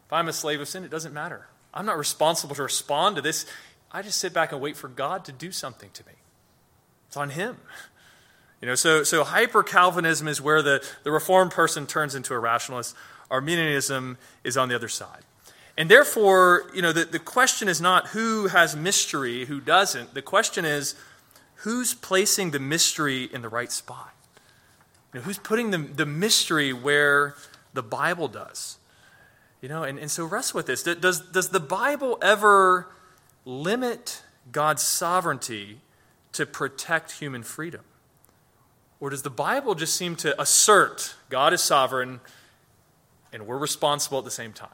if 0.08 0.13
I'm 0.13 0.28
a 0.28 0.34
slave 0.34 0.60
of 0.60 0.67
sin, 0.67 0.84
it 0.84 0.89
doesn't 0.89 1.13
matter. 1.13 1.48
I'm 1.72 1.86
not 1.86 1.98
responsible 1.98 2.56
to 2.56 2.63
respond 2.63 3.15
to 3.17 3.22
this. 3.22 3.46
I 3.93 4.01
just 4.01 4.17
sit 4.17 4.34
back 4.34 4.51
and 4.51 4.60
wait 4.60 4.75
for 4.75 4.88
God 4.88 5.23
to 5.25 5.32
do 5.32 5.51
something 5.51 5.89
to 5.93 6.06
me. 6.06 6.13
It's 7.08 7.17
on 7.17 7.29
Him. 7.32 7.58
You 8.62 8.67
know, 8.67 8.75
so, 8.75 9.03
so 9.03 9.25
hyper 9.25 9.62
Calvinism 9.62 10.25
is 10.25 10.39
where 10.39 10.62
the, 10.62 10.82
the 11.03 11.12
reformed 11.12 11.51
person 11.51 11.86
turns 11.86 12.15
into 12.15 12.34
a 12.34 12.39
rationalist. 12.39 12.95
Arminianism 13.29 14.17
is 14.45 14.56
on 14.56 14.69
the 14.69 14.75
other 14.75 14.88
side. 14.88 15.23
And 15.77 15.91
therefore, 15.91 16.71
you 16.73 16.82
know, 16.82 16.93
the, 16.93 17.03
the 17.03 17.19
question 17.19 17.67
is 17.67 17.82
not 17.82 18.08
who 18.12 18.47
has 18.47 18.73
mystery, 18.73 19.47
who 19.47 19.60
doesn't. 19.60 20.13
The 20.13 20.21
question 20.21 20.63
is 20.63 20.95
who's 21.56 21.93
placing 21.93 22.51
the 22.51 22.60
mystery 22.60 23.25
in 23.25 23.41
the 23.41 23.49
right 23.49 23.69
spot? 23.69 24.13
You 25.13 25.19
know, 25.19 25.25
who's 25.25 25.39
putting 25.39 25.71
the, 25.71 25.79
the 25.79 26.06
mystery 26.06 26.71
where 26.71 27.36
the 27.73 27.84
Bible 27.84 28.29
does? 28.29 28.77
You 29.60 29.67
know, 29.67 29.84
and, 29.84 29.99
and 29.99 30.10
so 30.10 30.23
wrestle 30.23 30.60
with 30.60 30.67
this. 30.67 30.84
Does, 30.84 31.19
does 31.19 31.49
the 31.49 31.60
Bible 31.60 32.17
ever 32.21 32.88
limit 33.45 34.23
God's 34.51 34.82
sovereignty 34.82 35.79
to 36.34 36.45
protect 36.45 37.13
human 37.13 37.43
freedom? 37.43 37.82
Or 38.99 39.10
does 39.10 39.23
the 39.23 39.29
Bible 39.29 39.75
just 39.75 39.95
seem 39.95 40.15
to 40.17 40.39
assert 40.41 41.15
God 41.29 41.53
is 41.53 41.62
sovereign 41.62 42.21
and 43.32 43.45
we're 43.45 43.58
responsible 43.58 44.19
at 44.19 44.23
the 44.23 44.32
same 44.32 44.53
time? 44.53 44.69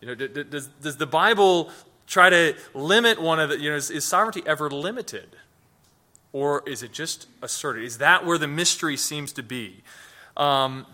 You 0.00 0.08
know, 0.08 0.14
does, 0.14 0.68
does 0.80 0.96
the 0.96 1.06
Bible 1.06 1.70
try 2.06 2.30
to 2.30 2.54
limit 2.74 3.20
one 3.20 3.38
of 3.38 3.50
the, 3.50 3.60
you 3.60 3.70
know, 3.70 3.76
is, 3.76 3.90
is 3.90 4.04
sovereignty 4.04 4.42
ever 4.46 4.70
limited? 4.70 5.36
Or 6.32 6.62
is 6.66 6.82
it 6.82 6.92
just 6.92 7.26
asserted? 7.42 7.84
Is 7.84 7.98
that 7.98 8.24
where 8.24 8.38
the 8.38 8.48
mystery 8.48 8.96
seems 8.96 9.32
to 9.32 9.42
be? 9.42 9.82
Um, 10.36 10.86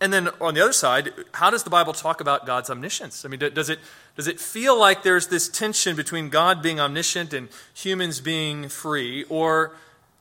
and 0.00 0.12
then 0.12 0.28
on 0.40 0.54
the 0.54 0.60
other 0.60 0.72
side, 0.72 1.12
how 1.32 1.50
does 1.50 1.62
the 1.62 1.70
Bible 1.70 1.92
talk 1.92 2.20
about 2.20 2.44
God's 2.44 2.68
omniscience? 2.68 3.24
I 3.24 3.28
mean, 3.28 3.40
does 3.40 3.70
it, 3.70 3.78
does 4.16 4.28
it 4.28 4.38
feel 4.38 4.78
like 4.78 5.02
there's 5.02 5.26
this 5.26 5.48
tension 5.48 5.96
between 5.96 6.28
God 6.28 6.62
being 6.62 6.78
omniscient 6.78 7.32
and 7.32 7.48
humans 7.72 8.20
being 8.20 8.68
free? 8.68 9.24
Or 9.24 9.74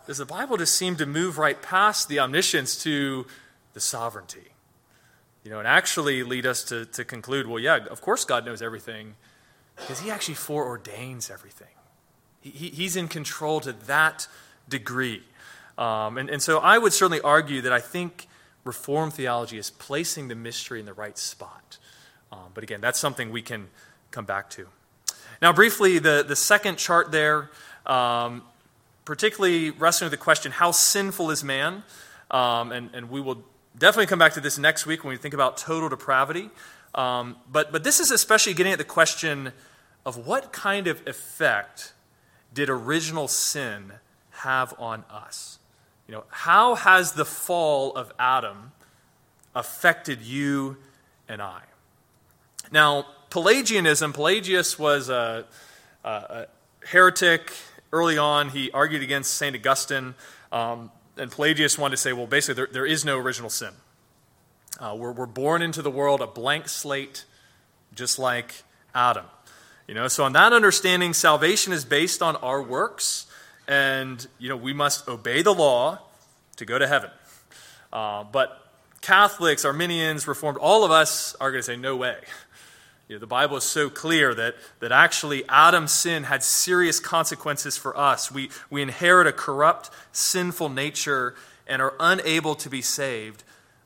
does 0.07 0.17
the 0.17 0.25
Bible 0.25 0.57
just 0.57 0.75
seem 0.75 0.95
to 0.95 1.05
move 1.05 1.37
right 1.37 1.61
past 1.61 2.09
the 2.09 2.19
omniscience 2.19 2.81
to 2.83 3.27
the 3.73 3.79
sovereignty? 3.79 4.51
You 5.43 5.51
know, 5.51 5.59
and 5.59 5.67
actually 5.67 6.23
lead 6.23 6.45
us 6.45 6.63
to, 6.65 6.85
to 6.85 7.05
conclude 7.05 7.47
well, 7.47 7.59
yeah, 7.59 7.85
of 7.89 8.01
course 8.01 8.25
God 8.25 8.45
knows 8.45 8.61
everything 8.61 9.15
because 9.75 9.99
he 9.99 10.09
actually 10.09 10.35
foreordains 10.35 11.29
everything. 11.29 11.67
He, 12.41 12.69
he's 12.69 12.95
in 12.95 13.07
control 13.07 13.59
to 13.61 13.73
that 13.73 14.27
degree. 14.67 15.23
Um, 15.77 16.17
and, 16.17 16.29
and 16.29 16.41
so 16.41 16.59
I 16.59 16.77
would 16.77 16.93
certainly 16.93 17.21
argue 17.21 17.61
that 17.61 17.73
I 17.73 17.79
think 17.79 18.27
Reformed 18.63 19.13
theology 19.13 19.57
is 19.57 19.69
placing 19.69 20.29
the 20.29 20.35
mystery 20.35 20.79
in 20.79 20.85
the 20.85 20.93
right 20.93 21.17
spot. 21.17 21.77
Um, 22.33 22.49
but 22.55 22.63
again, 22.63 22.81
that's 22.81 22.99
something 22.99 23.29
we 23.29 23.43
can 23.43 23.67
come 24.09 24.25
back 24.25 24.49
to. 24.51 24.67
Now, 25.39 25.53
briefly, 25.53 25.99
the, 25.99 26.25
the 26.27 26.35
second 26.35 26.77
chart 26.77 27.11
there, 27.11 27.51
um, 27.85 28.41
particularly 29.05 29.69
wrestling 29.69 30.07
with 30.07 30.19
the 30.19 30.23
question, 30.23 30.51
how 30.51 30.71
sinful 30.71 31.29
is 31.29 31.43
man? 31.43 31.83
Um, 32.31 32.71
and, 32.71 32.89
and 32.95 33.11
we 33.11 33.21
will 33.21 33.43
definitely 33.77 34.07
come 34.07 34.17
back 34.17 34.33
to 34.33 34.41
this 34.41 34.57
next 34.57 34.87
week 34.87 35.03
when 35.03 35.11
we 35.11 35.17
think 35.17 35.35
about 35.35 35.57
total 35.57 35.89
depravity. 35.89 36.49
Um, 36.95 37.35
but, 37.51 37.71
but 37.71 37.83
this 37.83 37.99
is 37.99 38.09
especially 38.09 38.55
getting 38.55 38.71
at 38.71 38.79
the 38.79 38.83
question 38.83 39.51
of 40.03 40.25
what 40.25 40.51
kind 40.51 40.87
of 40.87 41.05
effect 41.07 41.93
did 42.51 42.67
original 42.67 43.27
sin 43.27 43.93
have 44.31 44.73
on 44.79 45.03
us? 45.09 45.59
You 46.07 46.15
know, 46.15 46.23
how 46.29 46.75
has 46.75 47.11
the 47.11 47.25
fall 47.25 47.95
of 47.95 48.11
Adam 48.17 48.71
affected 49.53 50.23
you 50.23 50.77
and 51.29 51.39
I? 51.39 51.61
Now, 52.73 53.05
Pelagianism, 53.29 54.13
Pelagius 54.13 54.79
was 54.79 55.07
a, 55.07 55.45
a, 56.03 56.47
heretic 56.83 57.53
early 57.91 58.17
on. 58.17 58.49
He 58.49 58.71
argued 58.71 59.03
against 59.03 59.35
St. 59.35 59.55
Augustine. 59.55 60.15
Um, 60.51 60.89
and 61.15 61.29
Pelagius 61.29 61.77
wanted 61.77 61.97
to 61.97 62.01
say, 62.01 62.13
well, 62.13 62.25
basically, 62.25 62.55
there, 62.55 62.69
there 62.71 62.85
is 62.87 63.05
no 63.05 63.19
original 63.19 63.51
sin. 63.51 63.73
Uh, 64.79 64.95
we're, 64.97 65.11
we're 65.11 65.27
born 65.27 65.61
into 65.61 65.83
the 65.83 65.91
world 65.91 66.19
a 66.19 66.25
blank 66.25 66.67
slate, 66.67 67.25
just 67.93 68.17
like 68.17 68.63
Adam. 68.95 69.25
You 69.87 69.93
know, 69.93 70.07
so 70.07 70.23
on 70.23 70.33
that 70.33 70.51
understanding, 70.51 71.13
salvation 71.13 71.73
is 71.73 71.85
based 71.85 72.23
on 72.23 72.37
our 72.37 72.59
works, 72.59 73.27
and 73.67 74.25
you 74.39 74.49
know 74.49 74.57
we 74.57 74.73
must 74.73 75.07
obey 75.07 75.43
the 75.43 75.53
law 75.53 75.99
to 76.55 76.65
go 76.65 76.79
to 76.79 76.87
heaven. 76.87 77.11
Uh, 77.91 78.23
but 78.23 78.65
Catholics, 79.01 79.63
Arminians, 79.63 80.27
Reformed, 80.27 80.57
all 80.57 80.83
of 80.83 80.89
us 80.89 81.35
are 81.39 81.51
going 81.51 81.59
to 81.59 81.65
say 81.65 81.75
no 81.75 81.95
way. 81.95 82.15
You 83.07 83.15
know, 83.15 83.19
the 83.19 83.27
Bible 83.27 83.57
is 83.57 83.63
so 83.63 83.89
clear 83.89 84.33
that, 84.33 84.55
that 84.79 84.91
actually 84.91 85.43
Adam's 85.49 85.91
sin 85.91 86.23
had 86.23 86.41
serious 86.41 86.99
consequences 86.99 87.77
for 87.77 87.97
us. 87.97 88.31
We, 88.31 88.49
we 88.69 88.81
inherit 88.81 89.27
a 89.27 89.33
corrupt, 89.33 89.89
sinful 90.11 90.69
nature 90.69 91.35
and 91.67 91.81
are 91.81 91.93
unable 91.99 92.55
to 92.55 92.69
be 92.69 92.81
saved 92.81 93.43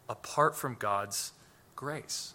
apart 0.07 0.55
from 0.55 0.75
God's 0.79 1.31
grace. 1.75 2.33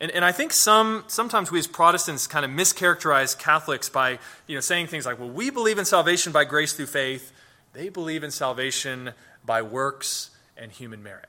And, 0.00 0.10
and 0.12 0.24
I 0.24 0.32
think 0.32 0.52
some, 0.52 1.04
sometimes 1.06 1.50
we 1.50 1.58
as 1.58 1.66
Protestants 1.66 2.26
kind 2.26 2.44
of 2.44 2.50
mischaracterize 2.50 3.38
Catholics 3.38 3.90
by 3.90 4.18
you 4.46 4.54
know, 4.54 4.60
saying 4.60 4.86
things 4.86 5.04
like, 5.04 5.18
well, 5.18 5.28
we 5.30 5.50
believe 5.50 5.78
in 5.78 5.84
salvation 5.84 6.32
by 6.32 6.44
grace 6.44 6.72
through 6.72 6.86
faith. 6.86 7.32
They 7.74 7.90
believe 7.90 8.24
in 8.24 8.30
salvation 8.30 9.12
by 9.44 9.60
works 9.62 10.30
and 10.56 10.72
human 10.72 11.02
merit. 11.02 11.28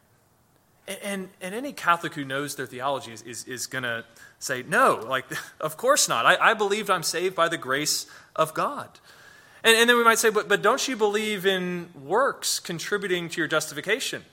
And, 0.88 1.30
and, 1.41 1.56
any 1.56 1.74
Catholic 1.74 2.15
who 2.15 2.26
knows 2.26 2.56
their 2.56 2.65
theology 2.65 3.13
is, 3.13 3.22
is, 3.22 3.44
is 3.46 3.67
going 3.67 3.84
to 3.84 4.04
say, 4.39 4.63
no, 4.63 4.96
like, 5.08 5.26
of 5.62 5.78
course 5.78 6.10
not. 6.10 6.26
I, 6.26 6.52
I 6.52 6.54
believed 6.54 6.89
I'm 6.89 7.04
saved 7.04 7.36
by 7.36 7.48
the 7.48 7.58
grace 7.58 8.08
of 8.36 8.54
God. 8.54 8.89
And, 9.63 9.78
and 9.78 9.89
then 9.89 9.96
we 9.96 10.04
might 10.04 10.17
say, 10.17 10.32
but, 10.32 10.50
but 10.50 10.62
don't 10.62 10.86
you 10.88 10.96
believe 10.96 11.46
in 11.46 11.89
works 12.04 12.60
contributing 12.60 13.30
to 13.30 13.38
your 13.39 13.48
justification? 13.48 14.24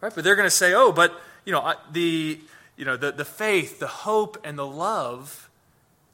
Right? 0.00 0.14
But 0.14 0.22
they're 0.22 0.36
going 0.36 0.46
to 0.46 0.50
say, 0.50 0.74
oh, 0.74 0.92
but, 0.92 1.18
you 1.44 1.52
know, 1.52 1.74
the 1.90 2.38
you 2.76 2.84
know, 2.84 2.96
the, 2.96 3.12
the 3.12 3.24
faith, 3.24 3.78
the 3.78 3.86
hope, 3.86 4.38
and 4.44 4.58
the 4.58 4.66
love 4.66 5.48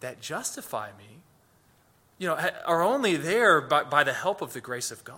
that 0.00 0.20
justify 0.20 0.88
me, 0.98 1.20
you 2.18 2.28
know, 2.28 2.36
are 2.66 2.82
only 2.82 3.16
there 3.16 3.60
by, 3.60 3.84
by 3.84 4.04
the 4.04 4.12
help 4.12 4.42
of 4.42 4.52
the 4.52 4.60
grace 4.60 4.90
of 4.90 5.04
God. 5.04 5.16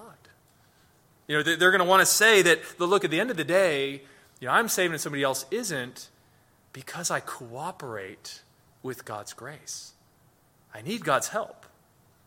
You 1.27 1.37
know, 1.37 1.43
they're 1.43 1.71
going 1.71 1.81
to 1.81 1.89
want 1.89 2.01
to 2.01 2.07
say 2.07 2.43
that, 2.43 2.61
look, 2.79 3.05
at 3.05 3.11
the 3.11 3.19
end 3.19 3.31
of 3.31 3.37
the 3.37 3.45
day, 3.45 4.03
you 4.43 4.49
know, 4.49 4.55
I'm 4.55 4.69
saved 4.69 4.93
and 4.93 5.01
somebody 5.01 5.23
else 5.23 5.47
isn't 5.53 6.09
because 6.73 7.13
I 7.13 7.21
cooperate 7.21 8.43
with 8.83 9.05
God's 9.05 9.33
grace. 9.33 9.93
I 10.75 10.83
need 10.83 11.05
God's 11.05 11.29
help, 11.29 11.65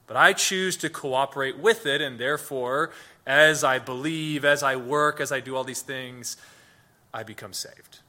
but 0.08 0.16
I 0.16 0.32
choose 0.32 0.78
to 0.78 0.90
cooperate 0.90 1.60
with 1.60 1.86
it, 1.86 2.00
and 2.00 2.18
therefore, 2.18 2.92
as 3.28 3.66
I 3.66 3.80
believe, 3.80 4.46
as 4.46 4.64
I 4.64 4.78
work, 4.78 5.20
as 5.20 5.34
I 5.34 5.42
do 5.42 5.58
all 5.58 5.66
these 5.66 5.82
things, 5.82 6.38
I 7.14 7.24
become 7.24 7.52
saved. 7.52 8.00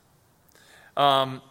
Um, 0.97 1.43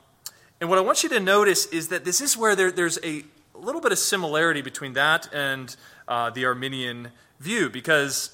and 0.61 0.69
what 0.69 0.77
I 0.77 0.81
want 0.81 1.03
you 1.03 1.09
to 1.09 1.19
notice 1.19 1.65
is 1.65 1.89
that 1.89 2.05
this 2.05 2.21
is 2.21 2.37
where 2.37 2.55
there, 2.55 2.71
there's 2.71 2.97
a 3.03 3.25
little 3.53 3.81
bit 3.81 3.91
of 3.91 3.99
similarity 3.99 4.61
between 4.61 4.93
that 4.93 5.27
and 5.33 5.75
uh, 6.07 6.29
the 6.29 6.45
Arminian 6.45 7.09
view, 7.37 7.69
because 7.69 8.33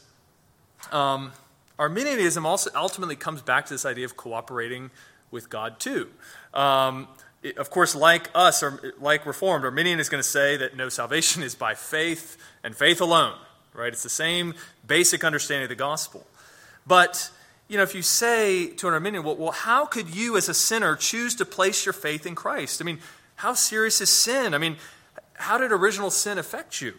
um, 0.91 1.31
Arminianism 1.79 2.45
also 2.45 2.69
ultimately 2.75 3.15
comes 3.15 3.41
back 3.41 3.65
to 3.65 3.73
this 3.73 3.85
idea 3.85 4.05
of 4.05 4.17
cooperating 4.17 4.91
with 5.31 5.49
God 5.49 5.79
too. 5.79 6.09
Um, 6.53 7.07
it, 7.41 7.57
of 7.57 7.69
course, 7.69 7.95
like 7.95 8.29
us, 8.35 8.61
or 8.61 8.93
like 8.99 9.25
Reformed, 9.25 9.65
Arminian 9.65 9.99
is 9.99 10.09
going 10.09 10.21
to 10.21 10.27
say 10.27 10.57
that 10.57 10.75
no 10.75 10.89
salvation 10.89 11.43
is 11.49 11.55
by 11.55 11.73
faith 11.73 12.37
and 12.63 12.75
faith 12.75 13.01
alone. 13.01 13.37
right? 13.73 13.91
It's 13.91 14.03
the 14.03 14.09
same 14.09 14.53
basic 14.85 15.23
understanding 15.23 15.63
of 15.63 15.69
the 15.69 15.75
gospel. 15.75 16.27
But, 16.85 17.31
you 17.67 17.77
know, 17.77 17.83
if 17.83 17.95
you 17.95 18.01
say 18.01 18.67
to 18.67 18.87
an 18.87 18.93
Arminian, 18.93 19.23
well, 19.23 19.35
well, 19.35 19.51
how 19.51 19.85
could 19.85 20.13
you 20.13 20.37
as 20.37 20.49
a 20.49 20.53
sinner 20.53 20.95
choose 20.95 21.35
to 21.35 21.45
place 21.45 21.85
your 21.85 21.93
faith 21.93 22.25
in 22.25 22.35
Christ? 22.35 22.81
I 22.81 22.85
mean, 22.85 22.99
how 23.35 23.53
serious 23.53 24.01
is 24.01 24.09
sin? 24.09 24.53
I 24.53 24.57
mean, 24.57 24.77
how 25.33 25.57
did 25.57 25.71
original 25.71 26.11
sin 26.11 26.37
affect 26.37 26.81
you? 26.81 26.93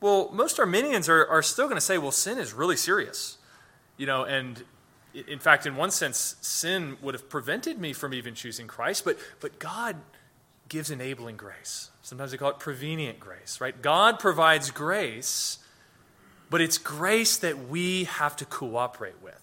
Well, 0.00 0.30
most 0.32 0.58
Arminians 0.58 1.08
are, 1.08 1.26
are 1.26 1.42
still 1.42 1.66
going 1.66 1.76
to 1.76 1.80
say, 1.80 1.98
well, 1.98 2.10
sin 2.10 2.38
is 2.38 2.52
really 2.52 2.76
serious. 2.76 3.36
You 4.00 4.06
know, 4.06 4.24
and 4.24 4.64
in 5.12 5.40
fact, 5.40 5.66
in 5.66 5.76
one 5.76 5.90
sense, 5.90 6.36
sin 6.40 6.96
would 7.02 7.12
have 7.12 7.28
prevented 7.28 7.78
me 7.78 7.92
from 7.92 8.14
even 8.14 8.34
choosing 8.34 8.66
Christ, 8.66 9.04
but, 9.04 9.18
but 9.40 9.58
God 9.58 9.96
gives 10.70 10.90
enabling 10.90 11.36
grace. 11.36 11.90
Sometimes 12.00 12.30
they 12.30 12.38
call 12.38 12.48
it 12.48 12.58
prevenient 12.58 13.20
grace, 13.20 13.60
right? 13.60 13.82
God 13.82 14.18
provides 14.18 14.70
grace, 14.70 15.58
but 16.48 16.62
it's 16.62 16.78
grace 16.78 17.36
that 17.36 17.68
we 17.68 18.04
have 18.04 18.36
to 18.36 18.46
cooperate 18.46 19.20
with. 19.22 19.38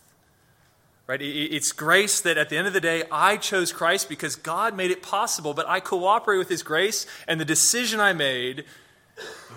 Right? 1.06 1.22
It's 1.22 1.72
grace 1.72 2.20
that 2.22 2.40
at 2.40 2.50
the 2.50 2.58
end 2.58 2.66
of 2.66 2.74
the 2.74 2.82
day, 2.82 3.04
I 3.12 3.38
chose 3.38 3.72
Christ 3.72 4.10
because 4.10 4.36
God 4.36 4.76
made 4.76 4.90
it 4.90 5.04
possible, 5.04 5.54
but 5.54 5.70
I 5.70 5.82
cooperate 5.82 6.40
with 6.40 6.50
His 6.50 6.64
grace, 6.64 7.06
and 7.28 7.40
the 7.40 7.46
decision 7.46 8.00
I 8.00 8.14
made, 8.14 8.66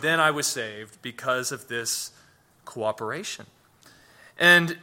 then 0.02 0.20
I 0.20 0.30
was 0.30 0.46
saved 0.46 1.00
because 1.00 1.52
of 1.52 1.68
this 1.68 2.12
cooperation. 2.66 3.46
And 4.38 4.76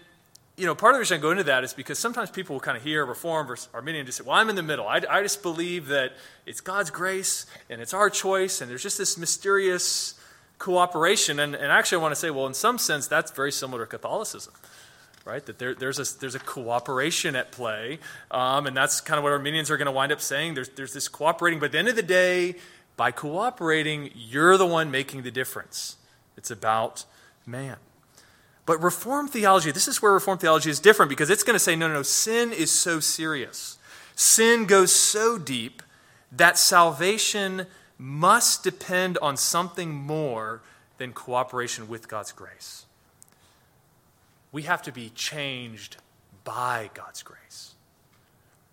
you 0.58 0.66
know, 0.66 0.74
part 0.74 0.94
of 0.94 0.96
the 0.96 1.00
reason 1.02 1.20
I 1.20 1.22
go 1.22 1.30
into 1.30 1.44
that 1.44 1.64
is 1.64 1.74
because 1.74 2.00
sometimes 2.00 2.32
people 2.32 2.56
will 2.56 2.62
kind 2.62 2.76
of 2.76 2.84
hear 2.84 3.06
Reform 3.06 3.46
versus 3.46 3.70
Arminian 3.76 4.02
and 4.02 4.08
just 4.08 4.18
say, 4.18 4.24
well, 4.28 4.36
I'm 4.36 4.50
in 4.50 4.56
the 4.56 4.64
middle. 4.64 4.88
I, 4.88 5.02
I 5.08 5.22
just 5.22 5.44
believe 5.44 5.88
that 5.88 6.14
it's 6.48 6.62
God's 6.62 6.90
grace 6.90 7.46
and 7.70 7.80
it's 7.80 7.94
our 7.94 8.10
choice, 8.10 8.60
and 8.60 8.70
there's 8.70 8.82
just 8.82 8.98
this 8.98 9.20
mysterious 9.20 10.20
cooperation. 10.58 11.40
And, 11.40 11.54
and 11.54 11.72
actually, 11.72 12.00
I 12.00 12.02
want 12.02 12.14
to 12.14 12.20
say, 12.20 12.32
well, 12.32 12.48
in 12.48 12.56
some 12.56 12.80
sense, 12.80 13.08
that's 13.08 13.30
very 13.30 13.52
similar 13.52 13.86
to 13.86 13.88
Catholicism. 13.88 14.54
Right? 15.26 15.46
That 15.46 15.60
there, 15.60 15.76
there's, 15.76 16.00
a, 16.00 16.20
there's 16.20 16.36
a 16.36 16.40
cooperation 16.40 17.36
at 17.36 17.52
play. 17.52 18.00
Um, 18.32 18.66
and 18.66 18.76
that's 18.76 19.00
kind 19.00 19.20
of 19.20 19.24
what 19.24 19.34
Arminians 19.34 19.70
are 19.70 19.78
going 19.78 19.88
to 19.88 19.92
wind 19.92 20.12
up 20.12 20.22
saying. 20.22 20.56
There's, 20.56 20.70
there's 20.70 20.94
this 20.94 21.08
cooperating, 21.08 21.60
but 21.60 21.68
at 21.68 21.72
the 21.74 21.78
end 21.80 21.90
of 21.90 21.96
the 21.96 22.02
day, 22.02 22.56
by 22.96 23.12
cooperating, 23.12 24.10
you're 24.16 24.58
the 24.58 24.66
one 24.66 24.90
making 24.90 25.22
the 25.22 25.32
difference. 25.32 25.98
It's 26.36 26.50
about 26.50 27.06
man. 27.46 27.76
But 28.68 28.84
Reformed 28.84 29.30
theology, 29.32 29.72
this 29.72 29.88
is 29.88 30.02
where 30.02 30.12
Reformed 30.12 30.42
theology 30.42 30.70
is 30.70 30.82
different 30.82 31.08
because 31.08 31.30
it's 31.30 31.42
going 31.42 31.56
to 31.56 31.60
say, 31.60 31.78
no, 31.78 31.88
no, 31.88 31.94
no, 31.96 32.04
sin 32.04 32.52
is 32.52 32.70
so 32.70 33.00
serious. 33.00 33.78
Sin 34.14 34.66
goes 34.66 34.94
so 34.94 35.38
deep 35.38 35.82
that 36.34 36.58
salvation 36.58 37.66
must 37.98 38.66
depend 38.66 39.18
on 39.20 39.38
something 39.38 39.96
more 39.96 40.62
than 40.98 41.14
cooperation 41.14 41.88
with 41.88 42.10
God's 42.10 42.34
grace. 42.34 42.86
We 44.52 44.64
have 44.64 44.82
to 44.84 44.92
be 44.92 45.12
changed 45.16 45.96
by 46.44 46.90
God's 46.94 47.24
grace. 47.24 47.76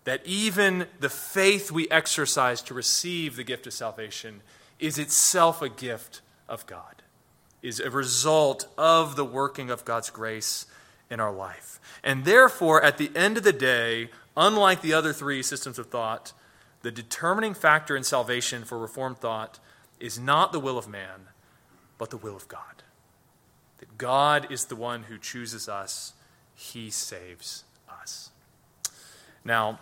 That 0.02 0.22
even 0.26 0.88
the 0.98 1.08
faith 1.08 1.70
we 1.70 1.88
exercise 1.88 2.62
to 2.62 2.74
receive 2.74 3.36
the 3.36 3.44
gift 3.44 3.68
of 3.68 3.72
salvation 3.72 4.40
is 4.80 4.98
itself 4.98 5.62
a 5.62 5.68
gift 5.68 6.20
of 6.48 6.66
God 6.66 7.03
is 7.64 7.80
a 7.80 7.90
result 7.90 8.68
of 8.76 9.16
the 9.16 9.24
working 9.24 9.70
of 9.70 9.86
God's 9.86 10.10
grace 10.10 10.66
in 11.10 11.18
our 11.18 11.32
life. 11.32 11.80
And 12.04 12.26
therefore, 12.26 12.82
at 12.82 12.98
the 12.98 13.10
end 13.16 13.38
of 13.38 13.42
the 13.42 13.54
day, 13.54 14.10
unlike 14.36 14.82
the 14.82 14.92
other 14.92 15.14
three 15.14 15.42
systems 15.42 15.78
of 15.78 15.86
thought, 15.86 16.34
the 16.82 16.90
determining 16.92 17.54
factor 17.54 17.96
in 17.96 18.04
salvation 18.04 18.64
for 18.64 18.78
Reformed 18.78 19.16
thought 19.16 19.58
is 19.98 20.18
not 20.18 20.52
the 20.52 20.60
will 20.60 20.76
of 20.76 20.86
man, 20.86 21.28
but 21.96 22.10
the 22.10 22.18
will 22.18 22.36
of 22.36 22.46
God. 22.48 22.82
That 23.78 23.96
God 23.96 24.52
is 24.52 24.66
the 24.66 24.76
one 24.76 25.04
who 25.04 25.16
chooses 25.16 25.66
us, 25.66 26.12
He 26.54 26.90
saves 26.90 27.64
us. 27.88 28.30
Now, 29.42 29.78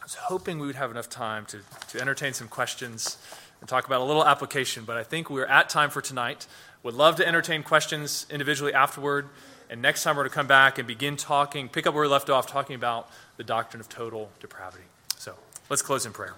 I 0.00 0.04
was 0.04 0.14
hoping 0.14 0.58
we 0.58 0.66
would 0.66 0.76
have 0.76 0.90
enough 0.90 1.10
time 1.10 1.44
to, 1.46 1.60
to 1.88 2.00
entertain 2.00 2.32
some 2.32 2.48
questions 2.48 3.18
and 3.60 3.68
talk 3.68 3.86
about 3.86 4.00
a 4.00 4.04
little 4.04 4.26
application, 4.26 4.84
but 4.84 4.96
I 4.96 5.04
think 5.04 5.30
we're 5.30 5.46
at 5.46 5.68
time 5.68 5.90
for 5.90 6.00
tonight. 6.00 6.46
Would 6.82 6.94
love 6.94 7.16
to 7.16 7.26
entertain 7.26 7.62
questions 7.62 8.26
individually 8.28 8.74
afterward. 8.74 9.28
And 9.70 9.80
next 9.80 10.02
time 10.02 10.16
we're 10.16 10.24
to 10.24 10.30
come 10.30 10.48
back 10.48 10.78
and 10.78 10.86
begin 10.86 11.16
talking, 11.16 11.68
pick 11.68 11.86
up 11.86 11.94
where 11.94 12.02
we 12.02 12.08
left 12.08 12.28
off, 12.28 12.46
talking 12.46 12.74
about 12.74 13.08
the 13.36 13.44
doctrine 13.44 13.80
of 13.80 13.88
total 13.88 14.30
depravity. 14.40 14.84
So 15.16 15.34
let's 15.70 15.80
close 15.80 16.04
in 16.04 16.12
prayer. 16.12 16.34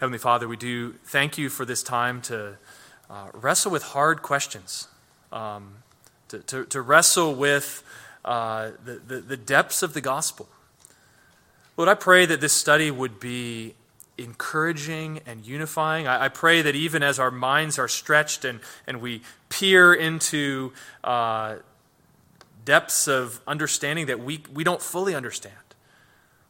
Heavenly 0.00 0.18
Father, 0.18 0.48
we 0.48 0.56
do 0.56 0.94
thank 1.04 1.38
you 1.38 1.48
for 1.48 1.64
this 1.64 1.82
time 1.82 2.20
to 2.22 2.56
uh, 3.08 3.28
wrestle 3.32 3.70
with 3.70 3.82
hard 3.82 4.22
questions, 4.22 4.88
um, 5.30 5.76
to, 6.28 6.38
to, 6.40 6.64
to, 6.64 6.80
wrestle 6.80 7.34
with 7.34 7.82
uh, 8.24 8.70
the, 8.84 8.94
the, 8.94 9.20
the 9.20 9.36
depths 9.36 9.82
of 9.82 9.94
the 9.94 10.00
gospel. 10.00 10.48
Lord, 11.76 11.88
I 11.88 11.94
pray 11.94 12.26
that 12.26 12.40
this 12.40 12.52
study 12.52 12.90
would 12.90 13.20
be 13.20 13.74
encouraging 14.16 15.20
and 15.26 15.44
unifying. 15.44 16.06
I, 16.06 16.26
I, 16.26 16.28
pray 16.28 16.62
that 16.62 16.76
even 16.76 17.02
as 17.02 17.18
our 17.18 17.30
minds 17.30 17.78
are 17.78 17.88
stretched 17.88 18.44
and, 18.44 18.60
and 18.86 19.00
we 19.00 19.22
peer 19.48 19.92
into 19.92 20.72
uh, 21.02 21.56
depths 22.64 23.08
of 23.08 23.40
understanding 23.46 24.06
that 24.06 24.20
we, 24.20 24.42
we 24.52 24.62
don't 24.62 24.80
fully 24.80 25.14
understand, 25.14 25.54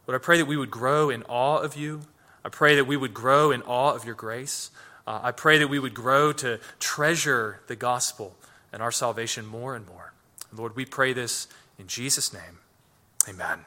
but 0.07 0.15
I 0.15 0.19
pray 0.19 0.37
that 0.39 0.47
we 0.47 0.57
would 0.57 0.71
grow 0.71 1.09
in 1.11 1.23
awe 1.25 1.59
of 1.59 1.77
you. 1.77 2.03
I 2.45 2.51
pray 2.51 2.77
that 2.77 2.87
we 2.87 2.97
would 2.97 3.15
grow 3.15 3.51
in 3.51 3.63
awe 3.63 3.95
of 3.95 4.05
your 4.05 4.15
grace. 4.15 4.71
Uh, 5.07 5.21
I 5.23 5.33
pray 5.33 5.59
that 5.59 5.69
we 5.69 5.79
would 5.79 5.95
grow 5.95 6.33
to 6.35 6.61
treasure 6.79 7.61
the 7.67 7.77
gospel 7.77 8.37
and 8.73 8.83
our 8.83 8.93
salvation 8.93 9.47
more 9.47 9.75
and 9.75 9.87
more. 9.87 10.13
Lord, 10.53 10.77
we 10.77 10.85
pray 10.85 11.13
this 11.13 11.49
in 11.79 11.87
Jesus' 11.87 12.33
name. 12.33 12.59
Amen. 13.29 13.65